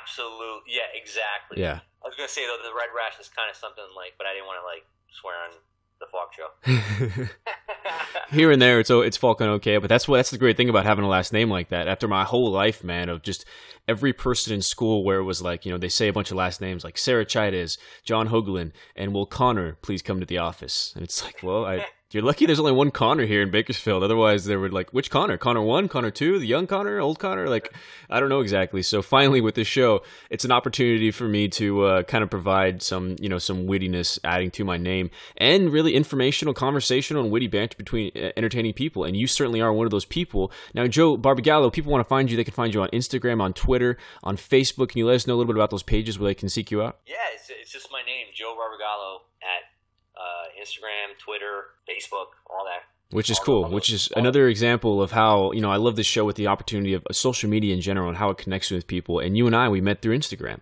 Absolutely, 0.00 0.45
yeah, 0.66 0.90
exactly. 0.94 1.60
Yeah. 1.60 1.80
I 2.02 2.08
was 2.08 2.14
gonna 2.16 2.28
say 2.28 2.46
though 2.46 2.58
the 2.62 2.74
red 2.74 2.90
rash 2.94 3.18
is 3.18 3.28
kind 3.28 3.50
of 3.50 3.56
something 3.56 3.84
like, 3.96 4.14
but 4.18 4.26
I 4.26 4.34
didn't 4.34 4.46
want 4.46 4.60
to 4.62 4.66
like 4.66 4.86
swear 5.10 5.34
on 5.34 5.56
the 5.98 6.06
Faulk 6.06 6.32
Show. 6.34 7.28
Here 8.30 8.50
and 8.50 8.60
there, 8.60 8.80
it's 8.80 8.90
oh, 8.90 9.00
it's 9.00 9.16
Falcon 9.16 9.48
okay, 9.48 9.78
but 9.78 9.88
that's 9.88 10.08
what 10.08 10.18
that's 10.18 10.30
the 10.30 10.38
great 10.38 10.56
thing 10.56 10.68
about 10.68 10.84
having 10.84 11.04
a 11.04 11.08
last 11.08 11.32
name 11.32 11.50
like 11.50 11.68
that. 11.70 11.88
After 11.88 12.08
my 12.08 12.24
whole 12.24 12.50
life, 12.50 12.84
man, 12.84 13.08
of 13.08 13.22
just 13.22 13.44
every 13.88 14.12
person 14.12 14.52
in 14.52 14.62
school 14.62 15.04
where 15.04 15.18
it 15.18 15.24
was 15.24 15.42
like, 15.42 15.64
you 15.64 15.72
know, 15.72 15.78
they 15.78 15.88
say 15.88 16.08
a 16.08 16.12
bunch 16.12 16.30
of 16.30 16.36
last 16.36 16.60
names 16.60 16.84
like 16.84 16.98
Sarah 16.98 17.24
Chides, 17.24 17.78
John 18.04 18.28
Hoagland, 18.28 18.72
and 18.94 19.12
will 19.12 19.26
Connor 19.26 19.78
please 19.82 20.02
come 20.02 20.20
to 20.20 20.26
the 20.26 20.38
office? 20.38 20.92
And 20.94 21.04
it's 21.04 21.24
like, 21.24 21.42
well, 21.42 21.64
I 21.64 21.86
you're 22.12 22.22
lucky 22.22 22.46
there's 22.46 22.60
only 22.60 22.72
one 22.72 22.92
Connor 22.92 23.26
here 23.26 23.42
in 23.42 23.50
Bakersfield. 23.50 24.04
Otherwise, 24.04 24.44
there 24.44 24.60
would 24.60 24.72
like 24.72 24.90
which 24.90 25.10
Connor? 25.10 25.36
Connor 25.36 25.62
one, 25.62 25.88
Connor 25.88 26.12
two, 26.12 26.38
the 26.38 26.46
young 26.46 26.68
Connor, 26.68 27.00
old 27.00 27.18
Connor. 27.18 27.48
Like 27.48 27.74
I 28.08 28.20
don't 28.20 28.28
know 28.28 28.40
exactly. 28.40 28.82
So 28.82 29.02
finally, 29.02 29.40
with 29.40 29.56
this 29.56 29.66
show, 29.66 30.02
it's 30.30 30.44
an 30.44 30.52
opportunity 30.52 31.10
for 31.10 31.26
me 31.26 31.48
to 31.48 31.84
uh, 31.84 32.02
kind 32.04 32.22
of 32.22 32.30
provide 32.30 32.80
some 32.80 33.16
you 33.18 33.28
know 33.28 33.38
some 33.38 33.66
wittiness 33.66 34.20
adding 34.22 34.52
to 34.52 34.64
my 34.64 34.76
name 34.76 35.10
and 35.36 35.70
really 35.70 35.94
informational, 35.94 36.54
conversational, 36.54 37.24
and 37.24 37.32
witty 37.32 37.48
banter 37.48 37.76
between 37.76 38.12
uh, 38.14 38.30
entertaining 38.36 38.72
people. 38.72 39.02
And 39.02 39.16
you 39.16 39.26
certainly 39.26 39.60
are 39.60 39.72
one 39.72 39.86
of 39.86 39.90
those 39.90 40.04
people. 40.04 40.52
Now, 40.74 40.86
Joe 40.86 41.18
Barbagallo, 41.18 41.72
people 41.72 41.90
want 41.90 42.04
to 42.04 42.08
find 42.08 42.30
you. 42.30 42.36
They 42.36 42.44
can 42.44 42.54
find 42.54 42.72
you 42.72 42.82
on 42.82 42.88
Instagram, 42.90 43.40
on 43.42 43.52
Twitter, 43.52 43.98
on 44.22 44.36
Facebook. 44.36 44.90
Can 44.90 45.00
you 45.00 45.06
let 45.06 45.16
us 45.16 45.26
know 45.26 45.34
a 45.34 45.36
little 45.36 45.52
bit 45.52 45.58
about 45.58 45.70
those 45.70 45.82
pages 45.82 46.18
where 46.18 46.30
they 46.30 46.34
can 46.34 46.48
seek 46.48 46.70
you 46.70 46.82
out? 46.82 46.98
Yeah, 47.06 47.16
it's, 47.34 47.50
it's 47.50 47.72
just 47.72 47.88
my 47.90 48.02
name, 48.06 48.26
Joe 48.32 48.56
Barbagallo 48.56 49.22
at 49.42 49.75
Instagram, 50.66 51.18
Twitter, 51.18 51.64
Facebook, 51.88 52.34
all 52.50 52.64
that. 52.64 52.82
Which 53.14 53.30
is 53.30 53.38
cool. 53.38 53.70
Which 53.70 53.92
is 53.92 54.10
another 54.16 54.48
example 54.48 55.00
of 55.00 55.12
how 55.12 55.52
you 55.52 55.60
know 55.60 55.70
I 55.70 55.76
love 55.76 55.94
this 55.94 56.06
show 56.06 56.24
with 56.24 56.36
the 56.36 56.48
opportunity 56.48 56.92
of 56.92 57.06
social 57.12 57.48
media 57.48 57.72
in 57.72 57.80
general 57.80 58.08
and 58.08 58.18
how 58.18 58.30
it 58.30 58.38
connects 58.38 58.70
with 58.70 58.86
people. 58.88 59.20
And 59.20 59.36
you 59.36 59.46
and 59.46 59.54
I, 59.54 59.68
we 59.68 59.80
met 59.80 60.02
through 60.02 60.18
Instagram. 60.18 60.60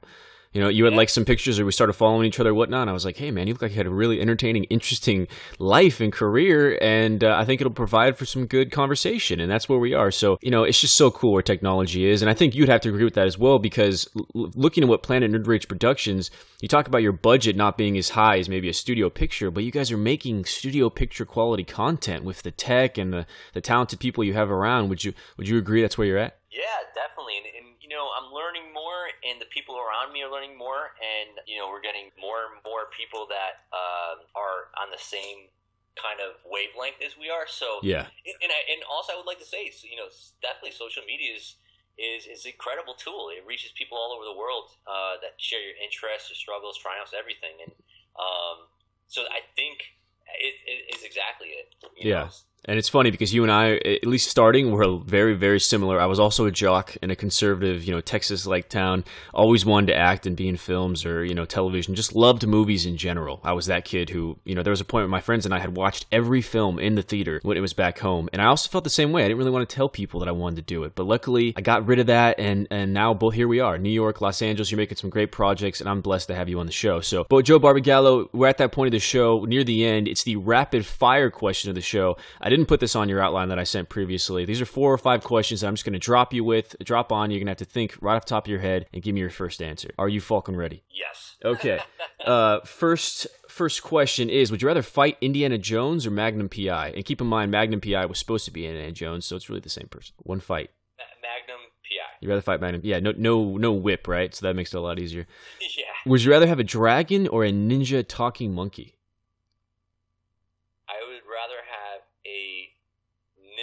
You 0.54 0.60
know, 0.60 0.68
you 0.68 0.84
had 0.84 0.92
yeah. 0.92 0.98
like 0.98 1.08
some 1.08 1.24
pictures, 1.24 1.58
or 1.58 1.64
we 1.64 1.72
started 1.72 1.94
following 1.94 2.26
each 2.26 2.38
other, 2.38 2.54
whatnot. 2.54 2.82
And 2.82 2.90
I 2.90 2.92
was 2.92 3.04
like, 3.04 3.16
"Hey, 3.16 3.32
man, 3.32 3.48
you 3.48 3.54
look 3.54 3.62
like 3.62 3.72
you 3.72 3.76
had 3.76 3.86
a 3.86 3.90
really 3.90 4.20
entertaining, 4.20 4.64
interesting 4.64 5.26
life 5.58 6.00
and 6.00 6.12
career, 6.12 6.78
and 6.80 7.22
uh, 7.24 7.36
I 7.36 7.44
think 7.44 7.60
it'll 7.60 7.72
provide 7.72 8.16
for 8.16 8.24
some 8.24 8.46
good 8.46 8.70
conversation." 8.70 9.40
And 9.40 9.50
that's 9.50 9.68
where 9.68 9.80
we 9.80 9.94
are. 9.94 10.12
So, 10.12 10.38
you 10.40 10.52
know, 10.52 10.62
it's 10.62 10.80
just 10.80 10.96
so 10.96 11.10
cool 11.10 11.32
where 11.32 11.42
technology 11.42 12.06
is, 12.06 12.22
and 12.22 12.30
I 12.30 12.34
think 12.34 12.54
you'd 12.54 12.68
have 12.68 12.80
to 12.82 12.88
agree 12.88 13.04
with 13.04 13.14
that 13.14 13.26
as 13.26 13.36
well. 13.36 13.58
Because 13.58 14.08
l- 14.16 14.50
looking 14.54 14.84
at 14.84 14.88
what 14.88 15.02
Planet 15.02 15.30
Nerd 15.32 15.48
Rage 15.48 15.66
Productions, 15.66 16.30
you 16.60 16.68
talk 16.68 16.86
about 16.86 17.02
your 17.02 17.12
budget 17.12 17.56
not 17.56 17.76
being 17.76 17.98
as 17.98 18.10
high 18.10 18.38
as 18.38 18.48
maybe 18.48 18.68
a 18.68 18.74
studio 18.74 19.10
picture, 19.10 19.50
but 19.50 19.64
you 19.64 19.72
guys 19.72 19.90
are 19.90 19.98
making 19.98 20.44
studio 20.44 20.88
picture 20.88 21.24
quality 21.24 21.64
content 21.64 22.22
with 22.22 22.42
the 22.42 22.52
tech 22.52 22.96
and 22.96 23.12
the, 23.12 23.26
the 23.54 23.60
talented 23.60 23.98
people 23.98 24.22
you 24.22 24.34
have 24.34 24.52
around. 24.52 24.88
Would 24.88 25.02
you 25.02 25.14
would 25.36 25.48
you 25.48 25.58
agree 25.58 25.82
that's 25.82 25.98
where 25.98 26.06
you're 26.06 26.18
at? 26.18 26.38
Yeah, 26.54 26.86
definitely. 26.94 27.42
And, 27.42 27.50
and 27.50 27.66
you 27.82 27.90
know, 27.90 28.14
I'm 28.14 28.30
learning 28.30 28.70
more, 28.70 29.10
and 29.26 29.42
the 29.42 29.50
people 29.50 29.74
around 29.74 30.14
me 30.14 30.22
are 30.22 30.30
learning 30.30 30.54
more, 30.54 30.94
and 31.02 31.42
you 31.50 31.58
know, 31.58 31.66
we're 31.66 31.82
getting 31.82 32.14
more 32.14 32.46
and 32.46 32.62
more 32.62 32.86
people 32.94 33.26
that 33.26 33.66
uh, 33.74 34.22
are 34.38 34.70
on 34.78 34.94
the 34.94 35.02
same 35.02 35.50
kind 35.98 36.22
of 36.22 36.38
wavelength 36.46 37.02
as 37.02 37.18
we 37.18 37.26
are. 37.26 37.50
So 37.50 37.82
yeah, 37.82 38.06
and 38.22 38.50
I, 38.54 38.60
and 38.70 38.86
also 38.86 39.14
I 39.14 39.16
would 39.18 39.26
like 39.26 39.42
to 39.42 39.50
say, 39.50 39.66
you 39.82 39.98
know, 39.98 40.06
definitely 40.46 40.78
social 40.78 41.02
media 41.02 41.34
is 41.34 41.58
is 41.98 42.30
is 42.30 42.46
an 42.46 42.54
incredible 42.54 42.94
tool. 42.94 43.34
It 43.34 43.42
reaches 43.42 43.74
people 43.74 43.98
all 43.98 44.14
over 44.14 44.22
the 44.22 44.38
world 44.38 44.70
uh, 44.86 45.18
that 45.26 45.34
share 45.42 45.58
your 45.58 45.74
interests, 45.82 46.30
your 46.30 46.38
struggles, 46.38 46.78
triumphs, 46.78 47.10
everything, 47.10 47.58
and 47.66 47.74
um, 48.14 48.70
so 49.10 49.26
I 49.26 49.42
think 49.58 49.90
it, 50.38 50.54
it 50.66 50.94
is 50.94 51.02
exactly 51.02 51.50
it. 51.58 51.74
yeah. 51.98 52.30
Know? 52.30 52.53
And 52.66 52.78
it's 52.78 52.88
funny 52.88 53.10
because 53.10 53.34
you 53.34 53.42
and 53.42 53.52
I, 53.52 53.74
at 53.76 54.06
least 54.06 54.30
starting, 54.30 54.70
were 54.70 54.98
very, 54.98 55.34
very 55.34 55.60
similar. 55.60 56.00
I 56.00 56.06
was 56.06 56.18
also 56.18 56.46
a 56.46 56.50
jock 56.50 56.96
in 57.02 57.10
a 57.10 57.16
conservative, 57.16 57.84
you 57.84 57.92
know, 57.92 58.00
Texas-like 58.00 58.68
town. 58.68 59.04
Always 59.32 59.66
wanted 59.66 59.88
to 59.88 59.96
act 59.96 60.26
and 60.26 60.36
be 60.36 60.48
in 60.48 60.56
films 60.56 61.04
or 61.04 61.24
you 61.24 61.34
know 61.34 61.44
television. 61.44 61.94
Just 61.94 62.14
loved 62.14 62.46
movies 62.46 62.86
in 62.86 62.96
general. 62.96 63.40
I 63.44 63.52
was 63.52 63.66
that 63.66 63.84
kid 63.84 64.10
who, 64.10 64.38
you 64.44 64.54
know, 64.54 64.62
there 64.62 64.70
was 64.70 64.80
a 64.80 64.84
point 64.84 65.02
where 65.02 65.08
my 65.08 65.20
friends 65.20 65.44
and 65.44 65.54
I 65.54 65.58
had 65.58 65.76
watched 65.76 66.06
every 66.10 66.40
film 66.40 66.78
in 66.78 66.94
the 66.94 67.02
theater 67.02 67.40
when 67.42 67.56
it 67.56 67.60
was 67.60 67.72
back 67.72 67.98
home, 67.98 68.28
and 68.32 68.40
I 68.40 68.46
also 68.46 68.68
felt 68.68 68.84
the 68.84 68.90
same 68.90 69.12
way. 69.12 69.24
I 69.24 69.28
didn't 69.28 69.38
really 69.38 69.50
want 69.50 69.68
to 69.68 69.74
tell 69.74 69.88
people 69.88 70.20
that 70.20 70.28
I 70.28 70.32
wanted 70.32 70.56
to 70.56 70.62
do 70.62 70.84
it, 70.84 70.94
but 70.94 71.04
luckily 71.04 71.52
I 71.56 71.60
got 71.60 71.86
rid 71.86 71.98
of 71.98 72.06
that, 72.06 72.38
and 72.38 72.66
and 72.70 72.94
now 72.94 73.12
both 73.14 73.34
here 73.34 73.48
we 73.48 73.60
are, 73.60 73.76
New 73.78 73.90
York, 73.90 74.20
Los 74.20 74.40
Angeles. 74.40 74.70
You're 74.70 74.78
making 74.78 74.96
some 74.96 75.10
great 75.10 75.32
projects, 75.32 75.80
and 75.80 75.88
I'm 75.88 76.00
blessed 76.00 76.28
to 76.28 76.34
have 76.34 76.48
you 76.48 76.60
on 76.60 76.66
the 76.66 76.72
show. 76.72 77.00
So, 77.00 77.26
but 77.28 77.44
Joe 77.44 77.60
Barbagallo, 77.60 78.28
we're 78.32 78.48
at 78.48 78.58
that 78.58 78.72
point 78.72 78.88
of 78.88 78.92
the 78.92 79.00
show 79.00 79.44
near 79.44 79.64
the 79.64 79.84
end. 79.84 80.08
It's 80.08 80.24
the 80.24 80.36
rapid 80.36 80.86
fire 80.86 81.30
question 81.30 81.68
of 81.68 81.74
the 81.74 81.82
show. 81.82 82.16
I 82.40 82.53
didn't 82.56 82.68
put 82.68 82.80
this 82.80 82.94
on 82.94 83.08
your 83.08 83.20
outline 83.20 83.48
that 83.48 83.58
I 83.58 83.64
sent 83.64 83.88
previously. 83.88 84.44
These 84.44 84.60
are 84.60 84.66
four 84.66 84.92
or 84.92 84.98
five 84.98 85.24
questions 85.24 85.60
that 85.60 85.68
I'm 85.68 85.74
just 85.74 85.84
going 85.84 85.94
to 85.94 85.98
drop 85.98 86.32
you 86.32 86.44
with, 86.44 86.76
drop 86.84 87.10
on. 87.10 87.30
You're 87.30 87.40
going 87.40 87.46
to 87.46 87.50
have 87.50 87.58
to 87.58 87.64
think 87.64 87.96
right 88.00 88.14
off 88.14 88.26
the 88.26 88.30
top 88.30 88.46
of 88.46 88.50
your 88.50 88.60
head 88.60 88.86
and 88.92 89.02
give 89.02 89.14
me 89.14 89.20
your 89.20 89.30
first 89.30 89.60
answer. 89.60 89.90
Are 89.98 90.08
you 90.08 90.20
Falcon 90.20 90.54
ready? 90.54 90.84
Yes. 90.88 91.36
Okay. 91.44 91.80
uh, 92.24 92.60
first 92.60 93.26
first 93.48 93.82
question 93.82 94.30
is 94.30 94.50
Would 94.50 94.62
you 94.62 94.68
rather 94.68 94.82
fight 94.82 95.16
Indiana 95.20 95.58
Jones 95.58 96.06
or 96.06 96.10
Magnum 96.10 96.48
PI? 96.48 96.92
And 96.94 97.04
keep 97.04 97.20
in 97.20 97.26
mind, 97.26 97.50
Magnum 97.50 97.80
PI 97.80 98.06
was 98.06 98.18
supposed 98.18 98.44
to 98.44 98.50
be 98.50 98.66
Indiana 98.66 98.92
Jones, 98.92 99.26
so 99.26 99.36
it's 99.36 99.48
really 99.48 99.60
the 99.60 99.68
same 99.68 99.88
person. 99.88 100.14
One 100.18 100.40
fight. 100.40 100.70
Magnum 100.98 101.60
PI. 101.82 102.18
You 102.20 102.28
rather 102.28 102.40
fight 102.40 102.60
Magnum? 102.60 102.82
Yeah, 102.84 103.00
no, 103.00 103.12
no, 103.16 103.56
no 103.56 103.72
whip, 103.72 104.06
right? 104.06 104.34
So 104.34 104.46
that 104.46 104.54
makes 104.54 104.72
it 104.72 104.76
a 104.76 104.80
lot 104.80 105.00
easier. 105.00 105.26
yeah. 105.60 105.84
Would 106.06 106.22
you 106.22 106.30
rather 106.30 106.46
have 106.46 106.60
a 106.60 106.64
dragon 106.64 107.26
or 107.26 107.44
a 107.44 107.50
ninja 107.50 108.04
talking 108.06 108.54
monkey? 108.54 108.94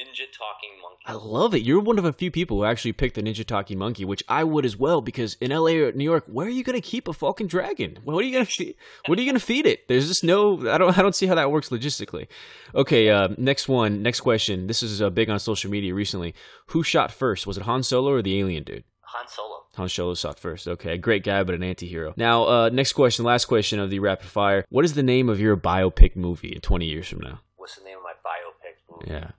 ninja 0.01 0.25
talking 0.31 0.71
monkey. 0.81 0.90
I 1.03 1.13
love 1.13 1.55
it. 1.55 1.63
You're 1.63 1.79
one 1.79 1.97
of 1.97 2.05
a 2.05 2.13
few 2.13 2.29
people 2.29 2.57
who 2.57 2.65
actually 2.65 2.93
picked 2.93 3.15
the 3.15 3.23
ninja 3.23 3.43
talking 3.45 3.77
monkey, 3.79 4.05
which 4.05 4.23
I 4.29 4.43
would 4.43 4.65
as 4.65 4.77
well. 4.77 5.01
Because 5.01 5.35
in 5.41 5.49
LA 5.49 5.71
or 5.71 5.91
New 5.93 6.03
York, 6.03 6.25
where 6.27 6.45
are 6.45 6.51
you 6.51 6.63
going 6.63 6.79
to 6.79 6.87
keep 6.87 7.07
a 7.07 7.13
fucking 7.13 7.47
Dragon? 7.47 7.97
What 8.03 8.15
are 8.17 8.21
you 8.21 8.31
going 8.31 8.45
to 8.45 8.51
feed? 8.51 8.75
What 9.07 9.17
are 9.17 9.21
you 9.21 9.27
going 9.27 9.39
to 9.39 9.45
feed 9.45 9.65
it? 9.65 9.87
There's 9.87 10.07
just 10.07 10.23
no. 10.23 10.69
I 10.69 10.77
don't. 10.77 10.97
I 10.97 11.01
don't 11.01 11.15
see 11.15 11.25
how 11.25 11.35
that 11.35 11.51
works 11.51 11.69
logistically. 11.69 12.27
Okay. 12.75 13.09
Uh, 13.09 13.29
next 13.37 13.67
one. 13.67 14.03
Next 14.03 14.21
question. 14.21 14.67
This 14.67 14.83
is 14.83 15.01
uh, 15.01 15.09
big 15.09 15.29
on 15.29 15.39
social 15.39 15.71
media 15.71 15.93
recently. 15.95 16.35
Who 16.67 16.83
shot 16.83 17.11
first? 17.11 17.47
Was 17.47 17.57
it 17.57 17.63
Han 17.63 17.81
Solo 17.81 18.11
or 18.11 18.21
the 18.21 18.39
alien 18.39 18.63
dude? 18.63 18.83
Han 19.01 19.27
Solo. 19.27 19.65
Han 19.75 19.89
Solo 19.89 20.13
shot 20.13 20.39
first. 20.39 20.67
Okay, 20.67 20.97
great 20.97 21.23
guy, 21.23 21.43
but 21.43 21.55
an 21.55 21.63
anti-hero. 21.63 22.13
Now, 22.15 22.43
uh, 22.45 22.69
next 22.69 22.93
question, 22.93 23.25
last 23.25 23.45
question 23.45 23.79
of 23.79 23.89
the 23.89 23.99
rapid 23.99 24.27
fire. 24.27 24.65
What 24.69 24.85
is 24.85 24.93
the 24.93 25.03
name 25.03 25.29
of 25.29 25.39
your 25.39 25.57
biopic 25.57 26.15
movie 26.15 26.53
in 26.53 26.61
20 26.61 26.85
years 26.85 27.07
from 27.07 27.19
now? 27.19 27.39
What's 27.55 27.75
the 27.75 27.83
name 27.83 27.97
of 27.97 28.03
my 28.03 28.13
biopic 28.13 28.75
movie? 28.89 29.11
Yeah. 29.11 29.31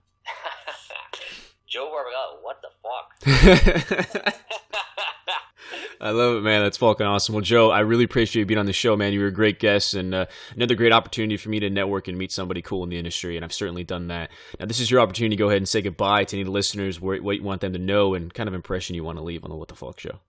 Joe 1.67 1.85
Barbagallo, 1.85 2.43
what 2.43 2.61
the 2.61 2.69
fuck? 2.83 3.12
I 6.01 6.09
love 6.09 6.35
it, 6.35 6.41
man. 6.41 6.63
That's 6.63 6.75
fucking 6.75 7.05
awesome. 7.05 7.33
Well, 7.33 7.41
Joe, 7.41 7.71
I 7.71 7.79
really 7.79 8.03
appreciate 8.03 8.41
you 8.41 8.45
being 8.45 8.57
on 8.57 8.65
the 8.65 8.73
show, 8.73 8.97
man. 8.97 9.13
You 9.13 9.21
were 9.21 9.27
a 9.27 9.31
great 9.31 9.57
guest 9.59 9.93
and 9.93 10.13
uh, 10.13 10.25
another 10.53 10.75
great 10.75 10.91
opportunity 10.91 11.37
for 11.37 11.47
me 11.47 11.61
to 11.61 11.69
network 11.69 12.09
and 12.09 12.17
meet 12.17 12.33
somebody 12.33 12.61
cool 12.61 12.83
in 12.83 12.89
the 12.89 12.97
industry, 12.97 13.37
and 13.37 13.45
I've 13.45 13.53
certainly 13.53 13.85
done 13.85 14.07
that. 14.07 14.29
Now, 14.59 14.65
this 14.65 14.81
is 14.81 14.91
your 14.91 14.99
opportunity 14.99 15.37
to 15.37 15.39
go 15.39 15.47
ahead 15.47 15.59
and 15.63 15.69
say 15.69 15.81
goodbye 15.81 16.25
to 16.25 16.37
any 16.37 16.43
listeners, 16.43 16.99
what 16.99 17.23
you 17.23 17.43
want 17.43 17.61
them 17.61 17.71
to 17.71 17.79
know, 17.79 18.15
and 18.15 18.33
kind 18.33 18.49
of 18.49 18.53
impression 18.53 18.95
you 18.95 19.03
want 19.05 19.17
to 19.17 19.23
leave 19.23 19.45
on 19.45 19.49
the 19.49 19.55
What 19.55 19.69
the 19.69 19.75
Fuck 19.75 20.01
show. 20.01 20.19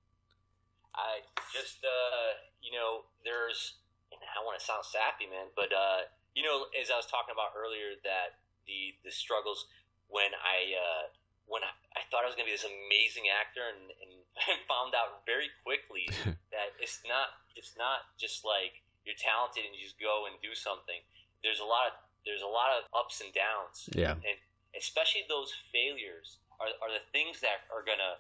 I 0.95 1.27
just, 1.53 1.83
uh, 1.83 2.39
you 2.63 2.71
know, 2.71 3.01
there's, 3.25 3.75
I 4.13 4.45
want 4.45 4.61
to 4.61 4.65
sound 4.65 4.85
sappy, 4.85 5.27
man, 5.27 5.51
but, 5.57 5.73
uh, 5.75 6.07
you 6.37 6.45
know, 6.45 6.67
as 6.81 6.91
I 6.93 6.97
was 6.97 7.07
talking 7.07 7.35
about 7.35 7.51
earlier, 7.59 7.99
that 8.05 8.39
the, 8.69 8.95
the 9.03 9.11
struggles 9.11 9.67
when 10.07 10.31
I, 10.39 10.79
uh, 10.79 11.11
when 11.47 11.63
I, 11.63 11.73
I 11.97 12.03
thought 12.09 12.25
I 12.25 12.29
was 12.29 12.37
going 12.37 12.49
to 12.49 12.53
be 12.53 12.57
this 12.57 12.69
amazing 12.69 13.29
actor, 13.29 13.65
and, 13.65 13.93
and, 14.01 14.13
and 14.51 14.61
found 14.67 14.97
out 14.97 15.25
very 15.29 15.53
quickly 15.63 16.09
that 16.55 16.75
it's 16.81 17.05
not 17.05 17.37
it's 17.55 17.79
not 17.79 18.11
just 18.19 18.43
like 18.43 18.83
you're 19.07 19.19
talented 19.19 19.63
and 19.63 19.77
you 19.77 19.85
just 19.85 20.01
go 20.01 20.27
and 20.27 20.35
do 20.41 20.57
something. 20.57 20.99
There's 21.45 21.61
a 21.61 21.69
lot 21.69 21.93
of 21.93 21.95
there's 22.25 22.43
a 22.43 22.49
lot 22.49 22.73
of 22.75 22.89
ups 22.97 23.21
and 23.21 23.31
downs. 23.37 23.89
Yeah. 23.93 24.17
And 24.17 24.39
especially 24.75 25.29
those 25.29 25.53
failures 25.71 26.41
are, 26.59 26.73
are 26.81 26.91
the 26.91 27.05
things 27.13 27.39
that 27.45 27.69
are 27.69 27.85
gonna 27.85 28.19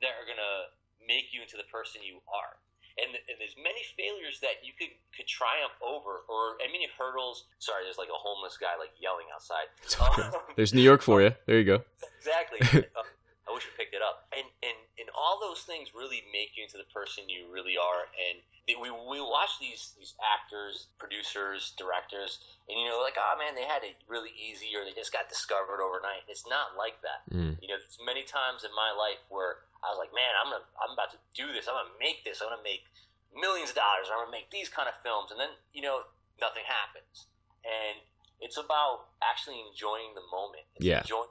that 0.00 0.16
are 0.16 0.26
gonna 0.26 0.72
make 1.04 1.30
you 1.30 1.44
into 1.44 1.54
the 1.54 1.68
person 1.68 2.02
you 2.02 2.18
are 2.26 2.58
and, 2.96 3.12
and 3.12 3.36
there's 3.36 3.56
many 3.60 3.84
failures 3.96 4.40
that 4.40 4.64
you 4.64 4.72
could 4.72 4.92
could 5.12 5.28
triumph 5.28 5.76
over, 5.84 6.24
or 6.28 6.56
I 6.64 6.72
mean 6.72 6.88
hurdles. 6.96 7.44
Sorry, 7.58 7.84
there's 7.84 8.00
like 8.00 8.12
a 8.12 8.16
homeless 8.18 8.56
guy 8.56 8.76
like 8.80 8.96
yelling 8.96 9.28
outside. 9.32 9.68
Okay. 9.84 10.28
there's 10.56 10.72
New 10.72 10.84
York 10.84 11.02
for 11.02 11.20
you. 11.20 11.32
There 11.46 11.58
you 11.58 11.64
go. 11.64 11.84
Exactly. 12.18 12.60
uh, 12.96 13.04
I 13.46 13.54
wish 13.54 13.62
we 13.62 13.72
picked 13.78 13.94
it 13.94 14.02
up. 14.02 14.26
And 14.34 14.48
and 14.64 14.78
and 14.98 15.08
all 15.14 15.38
those 15.38 15.62
things 15.62 15.94
really 15.94 16.24
make 16.32 16.58
you 16.58 16.64
into 16.64 16.80
the 16.80 16.88
person 16.90 17.28
you 17.28 17.46
really 17.52 17.78
are. 17.78 18.08
And 18.16 18.42
we 18.80 18.90
we 18.90 19.22
watch 19.22 19.60
these 19.62 19.94
these 19.94 20.18
actors, 20.18 20.90
producers, 20.98 21.76
directors, 21.78 22.42
and 22.66 22.74
you 22.74 22.88
know, 22.90 22.98
like, 22.98 23.14
oh 23.14 23.38
man, 23.38 23.54
they 23.54 23.68
had 23.68 23.86
it 23.86 24.00
really 24.10 24.34
easy, 24.34 24.74
or 24.74 24.82
they 24.82 24.96
just 24.96 25.14
got 25.14 25.30
discovered 25.30 25.78
overnight. 25.78 26.26
It's 26.26 26.48
not 26.48 26.74
like 26.74 26.98
that. 27.06 27.22
Mm. 27.30 27.60
You 27.62 27.70
know, 27.70 27.78
there's 27.78 28.02
many 28.02 28.26
times 28.26 28.66
in 28.66 28.74
my 28.74 28.90
life 28.90 29.22
where 29.30 29.62
I 29.86 29.94
was 29.94 30.02
like, 30.02 30.10
man, 30.10 30.34
I'm 30.42 30.50
gonna 30.50 30.66
I'm 30.82 30.92
about 30.98 31.14
to 31.14 31.20
do 31.38 31.54
this. 31.54 31.70
I'm 31.70 31.78
gonna 31.78 31.94
make 32.02 32.26
this. 32.26 32.42
I'm 32.42 32.50
gonna 32.50 32.66
make 32.66 32.90
millions 33.30 33.70
of 33.70 33.78
dollars. 33.78 34.10
I'm 34.10 34.26
gonna 34.26 34.34
make 34.34 34.50
these 34.50 34.66
kind 34.66 34.90
of 34.90 34.98
films, 35.06 35.30
and 35.30 35.38
then 35.38 35.54
you 35.70 35.86
know, 35.86 36.10
nothing 36.42 36.66
happens. 36.66 37.30
And 37.62 38.02
it's 38.42 38.58
about 38.58 39.14
actually 39.22 39.62
enjoying 39.62 40.12
the 40.18 40.26
moment. 40.28 40.66
It's 40.76 40.84
Yeah. 40.84 41.06
Enjoying 41.06 41.30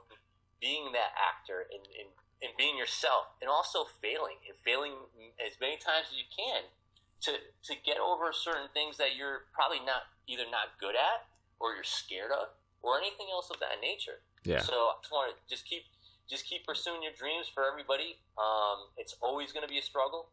being 0.60 0.92
that 0.92 1.12
actor 1.14 1.68
and, 1.68 1.84
and, 2.00 2.08
and 2.42 2.50
being 2.56 2.76
yourself 2.76 3.36
and 3.40 3.48
also 3.48 3.84
failing 3.84 4.40
and 4.48 4.56
failing 4.64 4.96
as 5.36 5.52
many 5.60 5.76
times 5.76 6.08
as 6.10 6.16
you 6.16 6.28
can 6.32 6.64
to, 7.20 7.32
to 7.64 7.72
get 7.84 8.00
over 8.00 8.32
certain 8.32 8.68
things 8.72 8.96
that 8.96 9.16
you're 9.16 9.48
probably 9.52 9.80
not 9.80 10.08
either 10.26 10.44
not 10.48 10.80
good 10.80 10.96
at 10.96 11.28
or 11.60 11.74
you're 11.74 11.86
scared 11.86 12.32
of 12.32 12.56
or 12.82 12.98
anything 12.98 13.28
else 13.32 13.50
of 13.50 13.60
that 13.60 13.80
nature. 13.80 14.24
Yeah. 14.44 14.60
So 14.60 14.74
I 14.74 14.94
just 15.02 15.12
want 15.12 15.32
to 15.32 15.36
just 15.48 15.66
keep 15.68 15.84
just 16.28 16.44
keep 16.46 16.66
pursuing 16.66 17.02
your 17.02 17.12
dreams 17.14 17.46
for 17.52 17.64
everybody. 17.64 18.18
Um, 18.36 18.90
it's 18.96 19.14
always 19.22 19.52
going 19.52 19.62
to 19.62 19.70
be 19.70 19.78
a 19.78 19.82
struggle, 19.82 20.26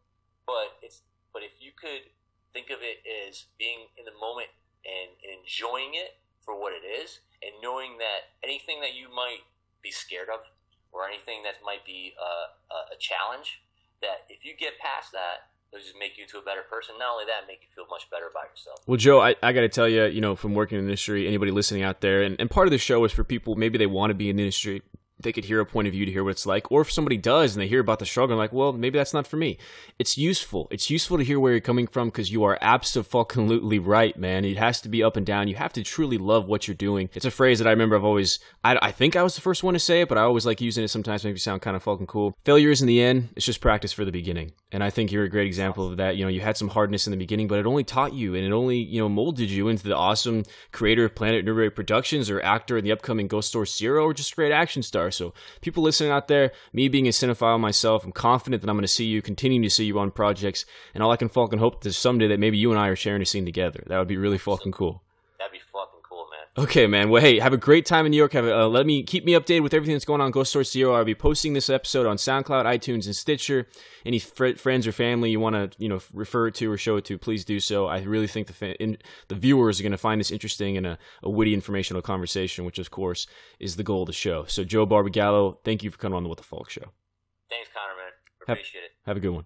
but 0.45 0.77
it's 0.81 1.01
but 1.33 1.41
if 1.41 1.57
you 1.61 1.71
could 1.73 2.09
think 2.53 2.69
of 2.69 2.79
it 2.81 3.01
as 3.05 3.45
being 3.57 3.89
in 3.97 4.05
the 4.05 4.13
moment 4.21 4.49
and, 4.85 5.09
and 5.25 5.41
enjoying 5.41 5.97
it 5.97 6.21
for 6.45 6.53
what 6.53 6.73
it 6.73 6.85
is, 6.85 7.19
and 7.41 7.51
knowing 7.61 7.97
that 7.97 8.37
anything 8.43 8.81
that 8.81 8.93
you 8.93 9.09
might 9.09 9.41
be 9.81 9.89
scared 9.89 10.29
of 10.29 10.45
or 10.91 11.07
anything 11.07 11.41
that 11.43 11.55
might 11.65 11.83
be 11.85 12.13
uh, 12.21 12.53
a, 12.69 12.93
a 12.93 12.97
challenge, 12.99 13.61
that 14.01 14.29
if 14.29 14.45
you 14.45 14.53
get 14.53 14.77
past 14.77 15.11
that, 15.11 15.49
it'll 15.71 15.81
just 15.81 15.97
make 15.97 16.17
you 16.17 16.23
into 16.23 16.37
a 16.37 16.41
better 16.41 16.61
person. 16.69 16.95
Not 16.99 17.13
only 17.13 17.25
that, 17.25 17.47
make 17.47 17.61
you 17.63 17.69
feel 17.73 17.85
much 17.89 18.09
better 18.11 18.27
about 18.29 18.51
yourself. 18.51 18.83
Well, 18.85 18.97
Joe, 18.97 19.19
I, 19.19 19.35
I 19.41 19.53
got 19.53 19.61
to 19.61 19.69
tell 19.69 19.89
you, 19.89 20.05
you 20.05 20.21
know, 20.21 20.35
from 20.35 20.53
working 20.53 20.77
in 20.77 20.85
the 20.85 20.91
industry, 20.91 21.27
anybody 21.27 21.51
listening 21.51 21.81
out 21.81 22.01
there, 22.01 22.21
and, 22.21 22.35
and 22.39 22.49
part 22.49 22.67
of 22.67 22.71
the 22.71 22.77
show 22.77 23.03
is 23.05 23.11
for 23.11 23.23
people, 23.23 23.55
maybe 23.55 23.77
they 23.77 23.87
want 23.87 24.11
to 24.11 24.13
be 24.13 24.29
in 24.29 24.35
the 24.35 24.43
industry. 24.43 24.83
They 25.23 25.31
could 25.31 25.45
hear 25.45 25.59
a 25.59 25.65
point 25.65 25.87
of 25.87 25.93
view 25.93 26.05
to 26.05 26.11
hear 26.11 26.23
what 26.23 26.31
it's 26.31 26.45
like. 26.45 26.71
Or 26.71 26.81
if 26.81 26.91
somebody 26.91 27.17
does 27.17 27.55
and 27.55 27.61
they 27.61 27.67
hear 27.67 27.79
about 27.79 27.99
the 27.99 28.05
struggle, 28.05 28.33
and 28.33 28.39
like, 28.39 28.53
well, 28.53 28.73
maybe 28.73 28.97
that's 28.97 29.13
not 29.13 29.27
for 29.27 29.37
me. 29.37 29.57
It's 29.99 30.17
useful. 30.17 30.67
It's 30.71 30.89
useful 30.89 31.17
to 31.17 31.23
hear 31.23 31.39
where 31.39 31.51
you're 31.51 31.61
coming 31.61 31.87
from 31.87 32.09
because 32.09 32.31
you 32.31 32.43
are 32.43 32.57
absolutely 32.61 33.79
right, 33.79 34.17
man. 34.17 34.45
It 34.45 34.57
has 34.57 34.81
to 34.81 34.89
be 34.89 35.03
up 35.03 35.17
and 35.17 35.25
down. 35.25 35.47
You 35.47 35.55
have 35.55 35.73
to 35.73 35.83
truly 35.83 36.17
love 36.17 36.47
what 36.47 36.67
you're 36.67 36.75
doing. 36.75 37.09
It's 37.13 37.25
a 37.25 37.31
phrase 37.31 37.59
that 37.59 37.67
I 37.67 37.71
remember 37.71 37.95
I've 37.95 38.03
always, 38.03 38.39
I, 38.63 38.77
I 38.81 38.91
think 38.91 39.15
I 39.15 39.23
was 39.23 39.35
the 39.35 39.41
first 39.41 39.63
one 39.63 39.73
to 39.73 39.79
say 39.79 40.01
it, 40.01 40.09
but 40.09 40.17
I 40.17 40.21
always 40.21 40.45
like 40.45 40.61
using 40.61 40.83
it 40.83 40.89
sometimes, 40.89 41.23
make 41.23 41.33
me 41.33 41.39
sound 41.39 41.61
kind 41.61 41.75
of 41.75 41.83
fucking 41.83 42.07
cool. 42.07 42.35
Failure 42.45 42.71
is 42.71 42.81
in 42.81 42.87
the 42.87 43.01
end, 43.01 43.29
it's 43.35 43.45
just 43.45 43.61
practice 43.61 43.93
for 43.93 44.05
the 44.05 44.11
beginning. 44.11 44.51
And 44.71 44.83
I 44.83 44.89
think 44.89 45.11
you're 45.11 45.23
a 45.23 45.29
great 45.29 45.47
example 45.47 45.87
of 45.87 45.97
that. 45.97 46.17
You 46.17 46.25
know, 46.25 46.29
you 46.29 46.41
had 46.41 46.57
some 46.57 46.69
hardness 46.69 47.07
in 47.07 47.11
the 47.11 47.17
beginning, 47.17 47.47
but 47.47 47.59
it 47.59 47.65
only 47.65 47.83
taught 47.83 48.13
you 48.13 48.35
and 48.35 48.45
it 48.45 48.51
only, 48.51 48.77
you 48.77 48.99
know, 48.99 49.09
molded 49.09 49.49
you 49.49 49.67
into 49.67 49.83
the 49.83 49.95
awesome 49.95 50.43
creator 50.71 51.05
of 51.05 51.15
Planet 51.15 51.45
Nerd 51.45 51.75
Productions 51.75 52.29
or 52.29 52.41
actor 52.41 52.77
in 52.77 52.83
the 52.83 52.91
upcoming 52.91 53.27
Ghost 53.27 53.51
Source 53.51 53.77
Zero 53.77 54.03
or 54.03 54.13
just 54.13 54.35
great 54.35 54.51
action 54.51 54.81
star. 54.81 55.11
So 55.13 55.33
people 55.61 55.83
listening 55.83 56.11
out 56.11 56.27
there, 56.27 56.51
me 56.73 56.87
being 56.87 57.07
a 57.07 57.11
cinephile 57.11 57.59
myself, 57.59 58.03
I'm 58.03 58.11
confident 58.11 58.61
that 58.61 58.69
I'm 58.69 58.75
going 58.75 58.83
to 58.83 58.87
see 58.87 59.05
you, 59.05 59.21
continuing 59.21 59.63
to 59.63 59.69
see 59.69 59.85
you 59.85 59.99
on 59.99 60.11
projects. 60.11 60.65
And 60.93 61.03
all 61.03 61.11
I 61.11 61.17
can 61.17 61.29
fucking 61.29 61.59
hope 61.59 61.85
is 61.85 61.97
someday 61.97 62.27
that 62.27 62.39
maybe 62.39 62.57
you 62.57 62.71
and 62.71 62.79
I 62.79 62.87
are 62.87 62.95
sharing 62.95 63.21
a 63.21 63.25
scene 63.25 63.45
together. 63.45 63.83
That 63.87 63.99
would 63.99 64.07
be 64.07 64.17
really 64.17 64.37
fucking 64.37 64.71
cool. 64.71 65.01
That'd 65.39 65.53
be 65.53 65.59
fucking. 65.59 65.92
Okay, 66.55 66.85
man. 66.85 67.09
Well, 67.09 67.19
hey, 67.19 67.39
have 67.39 67.53
a 67.53 67.57
great 67.57 67.83
time 67.83 68.05
in 68.05 68.11
New 68.11 68.17
York. 68.17 68.33
Have 68.33 68.45
a, 68.45 68.59
uh, 68.61 68.67
let 68.67 68.85
me 68.85 69.01
keep 69.01 69.25
me 69.25 69.31
updated 69.31 69.63
with 69.63 69.73
everything 69.73 69.95
that's 69.95 70.05
going 70.05 70.21
on 70.21 70.29
Ghost 70.29 70.51
Source 70.51 70.71
Zero. 70.71 70.93
I'll 70.93 71.03
be 71.03 71.15
posting 71.15 71.53
this 71.53 71.67
episode 71.67 72.05
on 72.05 72.17
SoundCloud, 72.17 72.65
iTunes, 72.65 73.07
and 73.07 73.15
Stitcher. 73.15 73.67
Any 74.05 74.19
fr- 74.19 74.53
friends 74.55 74.85
or 74.85 74.91
family 74.91 75.31
you 75.31 75.39
want 75.39 75.55
to, 75.55 75.71
you 75.81 75.89
know, 75.89 75.99
refer 76.13 76.47
it 76.49 76.55
to 76.55 76.71
or 76.71 76.77
show 76.77 76.95
it 76.97 77.05
to, 77.05 77.17
please 77.17 77.43
do 77.43 77.59
so. 77.59 77.87
I 77.87 78.01
really 78.03 78.27
think 78.27 78.45
the 78.45 78.53
fa- 78.53 78.79
in, 78.79 78.99
the 79.29 79.35
viewers 79.35 79.79
are 79.79 79.83
going 79.83 79.93
to 79.93 79.97
find 79.97 80.19
this 80.19 80.29
interesting 80.29 80.77
and 80.77 80.85
a, 80.85 80.99
a 81.23 81.29
witty, 81.29 81.55
informational 81.55 82.03
conversation, 82.03 82.65
which 82.65 82.77
of 82.77 82.91
course 82.91 83.25
is 83.59 83.75
the 83.75 83.83
goal 83.83 84.03
of 84.03 84.07
the 84.07 84.13
show. 84.13 84.45
So, 84.45 84.63
Joe 84.63 84.85
Barbagallo, 84.85 85.57
thank 85.65 85.81
you 85.81 85.89
for 85.89 85.97
coming 85.97 86.17
on 86.17 86.21
the 86.21 86.29
What 86.29 86.37
the 86.37 86.43
Faulk 86.43 86.69
Show. 86.69 86.91
Thanks, 87.49 87.69
Connor, 87.73 87.95
man. 87.97 88.11
Have- 88.47 88.57
Appreciate 88.57 88.81
it. 88.83 88.91
Have 89.07 89.17
a 89.17 89.19
good 89.19 89.29
one. 89.31 89.45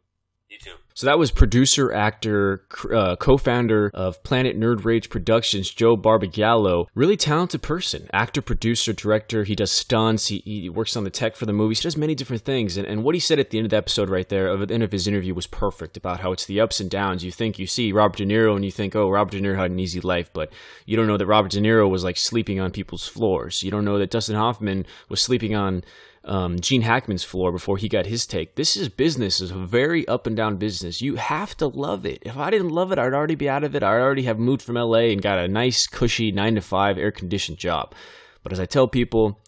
So 0.98 1.06
that 1.06 1.20
was 1.20 1.30
producer, 1.30 1.94
actor, 1.94 2.64
uh, 2.92 3.16
co-founder 3.18 3.92
of 3.94 4.24
Planet 4.24 4.60
Nerd 4.60 4.84
Rage 4.84 5.12
Productions, 5.12 5.70
Joe 5.70 5.96
Barbagallo. 5.96 6.88
Really 6.96 7.16
talented 7.16 7.62
person, 7.62 8.10
actor, 8.12 8.42
producer, 8.42 8.94
director. 8.94 9.44
He 9.44 9.54
does 9.54 9.72
stunts. 9.72 10.26
He, 10.26 10.40
he 10.40 10.70
works 10.70 10.96
on 10.96 11.04
the 11.04 11.12
tech 11.12 11.36
for 11.36 11.46
the 11.46 11.54
movies. 11.54 11.82
He 11.82 11.84
does 11.84 11.98
many 11.98 12.16
different 12.16 12.42
things. 12.42 12.78
And, 12.78 12.88
and 12.88 13.04
what 13.04 13.14
he 13.14 13.20
said 13.20 13.38
at 13.38 13.52
the 13.52 13.60
end 13.60 13.66
of 13.66 13.70
the 13.70 13.78
episode, 13.78 14.10
right 14.10 14.28
there, 14.28 14.50
at 14.50 14.70
the 14.70 14.74
end 14.74 14.82
of 14.82 14.92
his 14.92 15.06
interview, 15.06 15.36
was 15.36 15.46
perfect 15.46 15.98
about 15.98 16.22
how 16.22 16.32
it's 16.32 16.46
the 16.46 16.60
ups 16.60 16.80
and 16.80 16.90
downs. 16.90 17.24
You 17.24 17.32
think 17.32 17.60
you 17.60 17.68
see 17.68 17.92
Robert 17.92 18.18
De 18.18 18.26
Niro 18.26 18.56
and 18.56 18.66
you 18.66 18.72
think, 18.72 18.96
oh, 18.96 19.12
Robert 19.12 19.34
De 19.34 19.40
Niro 19.40 19.56
had 19.56 19.70
an 19.70 19.80
easy 19.80 20.02
life, 20.02 20.32
but 20.34 20.52
you 20.88 20.98
don't 20.98 21.06
know 21.06 21.18
that 21.18 21.28
Robert 21.28 21.52
De 21.52 21.62
Niro 21.62 21.88
was 21.88 22.04
like 22.04 22.18
sleeping 22.18 22.60
on 22.60 22.72
people's 22.72 23.08
floors. 23.08 23.62
You 23.62 23.70
don't 23.70 23.86
know 23.86 24.00
that 24.00 24.10
Dustin 24.10 24.36
Hoffman 24.36 24.88
was 25.10 25.22
sleeping 25.22 25.54
on 25.54 25.84
um, 26.28 26.60
Gene 26.60 26.82
Hackman's 26.82 27.24
floor 27.24 27.52
before 27.52 27.78
he 27.78 27.88
got 27.88 28.06
his 28.06 28.28
take. 28.28 28.56
This 28.56 28.76
is 28.76 28.90
business. 28.90 29.42
is 29.42 29.52
a 29.52 29.56
very 29.56 30.08
up 30.08 30.28
and 30.28 30.36
down 30.36 30.58
business. 30.58 31.02
You 31.02 31.16
have 31.16 31.56
to 31.58 31.68
love 31.68 32.06
it. 32.06 32.22
If 32.24 32.38
I 32.38 32.50
didn't 32.50 32.70
love 32.70 32.92
it, 32.92 33.00
I'd 33.00 33.14
already 33.14 33.36
be 33.36 33.50
out 33.50 33.64
of 33.64 33.76
it. 33.76 33.84
I'd 33.84 34.02
already 34.02 34.24
have 34.24 34.38
moved 34.38 34.62
from 34.62 34.76
LA 34.76 35.10
and 35.10 35.22
got 35.22 35.40
a 35.40 35.48
nice, 35.48 35.88
cushy 35.88 36.32
nine 36.32 36.56
to 36.56 36.62
five 36.62 36.98
air 36.98 37.12
conditioned 37.12 37.58
job. 37.58 37.96
But 38.44 38.52
as 38.52 38.60
I 38.60 38.66
tell 38.66 38.88
people, 38.88 39.40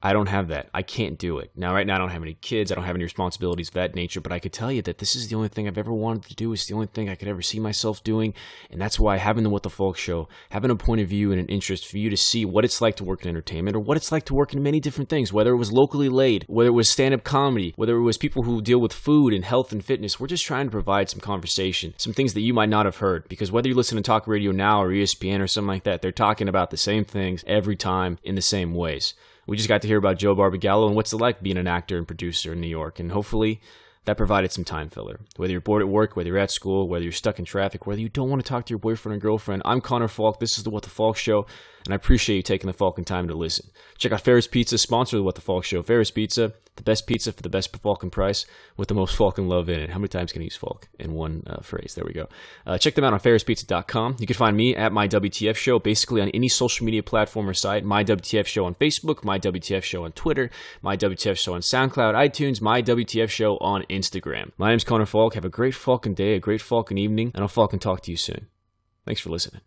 I 0.00 0.12
don't 0.12 0.28
have 0.28 0.48
that. 0.48 0.68
I 0.72 0.82
can't 0.82 1.18
do 1.18 1.38
it. 1.38 1.50
Now, 1.56 1.74
right 1.74 1.86
now, 1.86 1.96
I 1.96 1.98
don't 1.98 2.10
have 2.10 2.22
any 2.22 2.34
kids. 2.34 2.70
I 2.70 2.76
don't 2.76 2.84
have 2.84 2.94
any 2.94 3.02
responsibilities 3.02 3.68
of 3.68 3.74
that 3.74 3.96
nature, 3.96 4.20
but 4.20 4.30
I 4.30 4.38
could 4.38 4.52
tell 4.52 4.70
you 4.70 4.80
that 4.82 4.98
this 4.98 5.16
is 5.16 5.26
the 5.26 5.34
only 5.34 5.48
thing 5.48 5.66
I've 5.66 5.76
ever 5.76 5.92
wanted 5.92 6.28
to 6.28 6.36
do. 6.36 6.52
It's 6.52 6.66
the 6.66 6.74
only 6.74 6.86
thing 6.86 7.08
I 7.08 7.16
could 7.16 7.26
ever 7.26 7.42
see 7.42 7.58
myself 7.58 8.04
doing. 8.04 8.32
And 8.70 8.80
that's 8.80 9.00
why 9.00 9.16
having 9.16 9.42
the 9.42 9.50
What 9.50 9.64
the 9.64 9.70
Faulk 9.70 9.96
show, 9.96 10.28
having 10.50 10.70
a 10.70 10.76
point 10.76 11.00
of 11.00 11.08
view 11.08 11.32
and 11.32 11.40
an 11.40 11.48
interest 11.48 11.88
for 11.88 11.98
you 11.98 12.10
to 12.10 12.16
see 12.16 12.44
what 12.44 12.64
it's 12.64 12.80
like 12.80 12.94
to 12.96 13.04
work 13.04 13.24
in 13.24 13.28
entertainment 13.28 13.76
or 13.76 13.80
what 13.80 13.96
it's 13.96 14.12
like 14.12 14.24
to 14.26 14.34
work 14.34 14.54
in 14.54 14.62
many 14.62 14.78
different 14.78 15.10
things, 15.10 15.32
whether 15.32 15.50
it 15.50 15.56
was 15.56 15.72
locally 15.72 16.08
laid, 16.08 16.44
whether 16.46 16.68
it 16.68 16.74
was 16.74 16.88
stand 16.88 17.12
up 17.12 17.24
comedy, 17.24 17.72
whether 17.74 17.96
it 17.96 18.02
was 18.02 18.18
people 18.18 18.44
who 18.44 18.62
deal 18.62 18.80
with 18.80 18.92
food 18.92 19.34
and 19.34 19.44
health 19.44 19.72
and 19.72 19.84
fitness. 19.84 20.20
We're 20.20 20.28
just 20.28 20.46
trying 20.46 20.66
to 20.66 20.70
provide 20.70 21.10
some 21.10 21.20
conversation, 21.20 21.94
some 21.96 22.12
things 22.12 22.34
that 22.34 22.42
you 22.42 22.54
might 22.54 22.68
not 22.68 22.86
have 22.86 22.98
heard. 22.98 23.28
Because 23.28 23.50
whether 23.50 23.68
you 23.68 23.74
listen 23.74 23.96
to 23.96 24.02
talk 24.02 24.28
radio 24.28 24.52
now 24.52 24.80
or 24.80 24.90
ESPN 24.90 25.40
or 25.40 25.48
something 25.48 25.66
like 25.66 25.84
that, 25.84 26.02
they're 26.02 26.12
talking 26.12 26.48
about 26.48 26.70
the 26.70 26.76
same 26.76 27.04
things 27.04 27.42
every 27.48 27.74
time 27.74 28.18
in 28.22 28.36
the 28.36 28.42
same 28.42 28.74
ways. 28.74 29.14
We 29.48 29.56
just 29.56 29.68
got 29.68 29.80
to 29.80 29.88
hear 29.88 29.96
about 29.96 30.18
Joe 30.18 30.36
Barbagallo 30.36 30.88
and 30.88 30.94
what's 30.94 31.14
it 31.14 31.16
like 31.16 31.42
being 31.42 31.56
an 31.56 31.66
actor 31.66 31.96
and 31.96 32.06
producer 32.06 32.52
in 32.52 32.60
New 32.60 32.68
York. 32.68 33.00
And 33.00 33.10
hopefully 33.10 33.62
that 34.04 34.18
provided 34.18 34.52
some 34.52 34.62
time 34.62 34.90
filler. 34.90 35.20
Whether 35.36 35.52
you're 35.52 35.62
bored 35.62 35.80
at 35.80 35.88
work, 35.88 36.16
whether 36.16 36.28
you're 36.28 36.36
at 36.36 36.50
school, 36.50 36.86
whether 36.86 37.02
you're 37.02 37.12
stuck 37.12 37.38
in 37.38 37.46
traffic, 37.46 37.86
whether 37.86 38.00
you 38.00 38.10
don't 38.10 38.28
want 38.28 38.44
to 38.44 38.48
talk 38.48 38.66
to 38.66 38.70
your 38.70 38.78
boyfriend 38.78 39.16
or 39.16 39.20
girlfriend, 39.20 39.62
I'm 39.64 39.80
Connor 39.80 40.06
Faulk. 40.06 40.38
This 40.38 40.58
is 40.58 40.64
the 40.64 40.70
What 40.70 40.82
the 40.82 40.90
Faulk 40.90 41.16
Show, 41.16 41.46
and 41.88 41.94
I 41.94 41.96
appreciate 41.96 42.36
you 42.36 42.42
taking 42.42 42.66
the 42.66 42.74
Falcon 42.74 43.02
time 43.02 43.28
to 43.28 43.34
listen. 43.34 43.70
Check 43.96 44.12
out 44.12 44.20
Ferris 44.20 44.46
Pizza, 44.46 44.76
sponsor 44.76 45.16
of 45.16 45.20
the 45.20 45.24
What 45.24 45.36
the 45.36 45.40
Faulk 45.40 45.64
Show. 45.64 45.82
Ferris 45.82 46.10
Pizza, 46.10 46.52
the 46.76 46.82
best 46.82 47.06
pizza 47.06 47.32
for 47.32 47.40
the 47.40 47.48
best 47.48 47.74
Falcon 47.78 48.10
price 48.10 48.44
with 48.76 48.88
the 48.88 48.94
most 48.94 49.16
Falcon 49.16 49.48
love 49.48 49.70
in 49.70 49.80
it. 49.80 49.88
How 49.88 49.98
many 49.98 50.08
times 50.08 50.30
can 50.30 50.42
I 50.42 50.44
use 50.44 50.54
Faulk 50.54 50.86
in 50.98 51.14
one 51.14 51.44
uh, 51.46 51.62
phrase? 51.62 51.94
There 51.94 52.04
we 52.04 52.12
go. 52.12 52.28
Uh, 52.66 52.76
check 52.76 52.94
them 52.94 53.04
out 53.04 53.14
on 53.14 53.20
ferrispizza.com. 53.20 54.16
You 54.18 54.26
can 54.26 54.36
find 54.36 54.54
me 54.54 54.76
at 54.76 54.92
My 54.92 55.08
WTF 55.08 55.56
Show 55.56 55.78
basically 55.78 56.20
on 56.20 56.28
any 56.28 56.48
social 56.48 56.84
media 56.84 57.02
platform 57.02 57.48
or 57.48 57.54
site. 57.54 57.86
My 57.86 58.04
WTF 58.04 58.44
Show 58.44 58.66
on 58.66 58.74
Facebook, 58.74 59.24
My 59.24 59.38
WTF 59.38 59.82
Show 59.82 60.04
on 60.04 60.12
Twitter, 60.12 60.50
My 60.82 60.94
WTF 60.94 61.38
Show 61.38 61.54
on 61.54 61.62
SoundCloud, 61.62 62.12
iTunes, 62.12 62.60
My 62.60 62.82
WTF 62.82 63.30
Show 63.30 63.56
on 63.62 63.84
Instagram. 63.84 64.52
My 64.58 64.68
name's 64.68 64.84
Connor 64.84 65.06
Faulk. 65.06 65.32
Have 65.36 65.46
a 65.46 65.48
great 65.48 65.74
Falcon 65.74 66.12
day, 66.12 66.34
a 66.34 66.38
great 66.38 66.60
Falcon 66.60 66.98
evening, 66.98 67.32
and 67.34 67.42
I'll 67.42 67.48
Falcon 67.48 67.78
talk 67.78 68.02
to 68.02 68.10
you 68.10 68.18
soon. 68.18 68.48
Thanks 69.06 69.22
for 69.22 69.30
listening. 69.30 69.56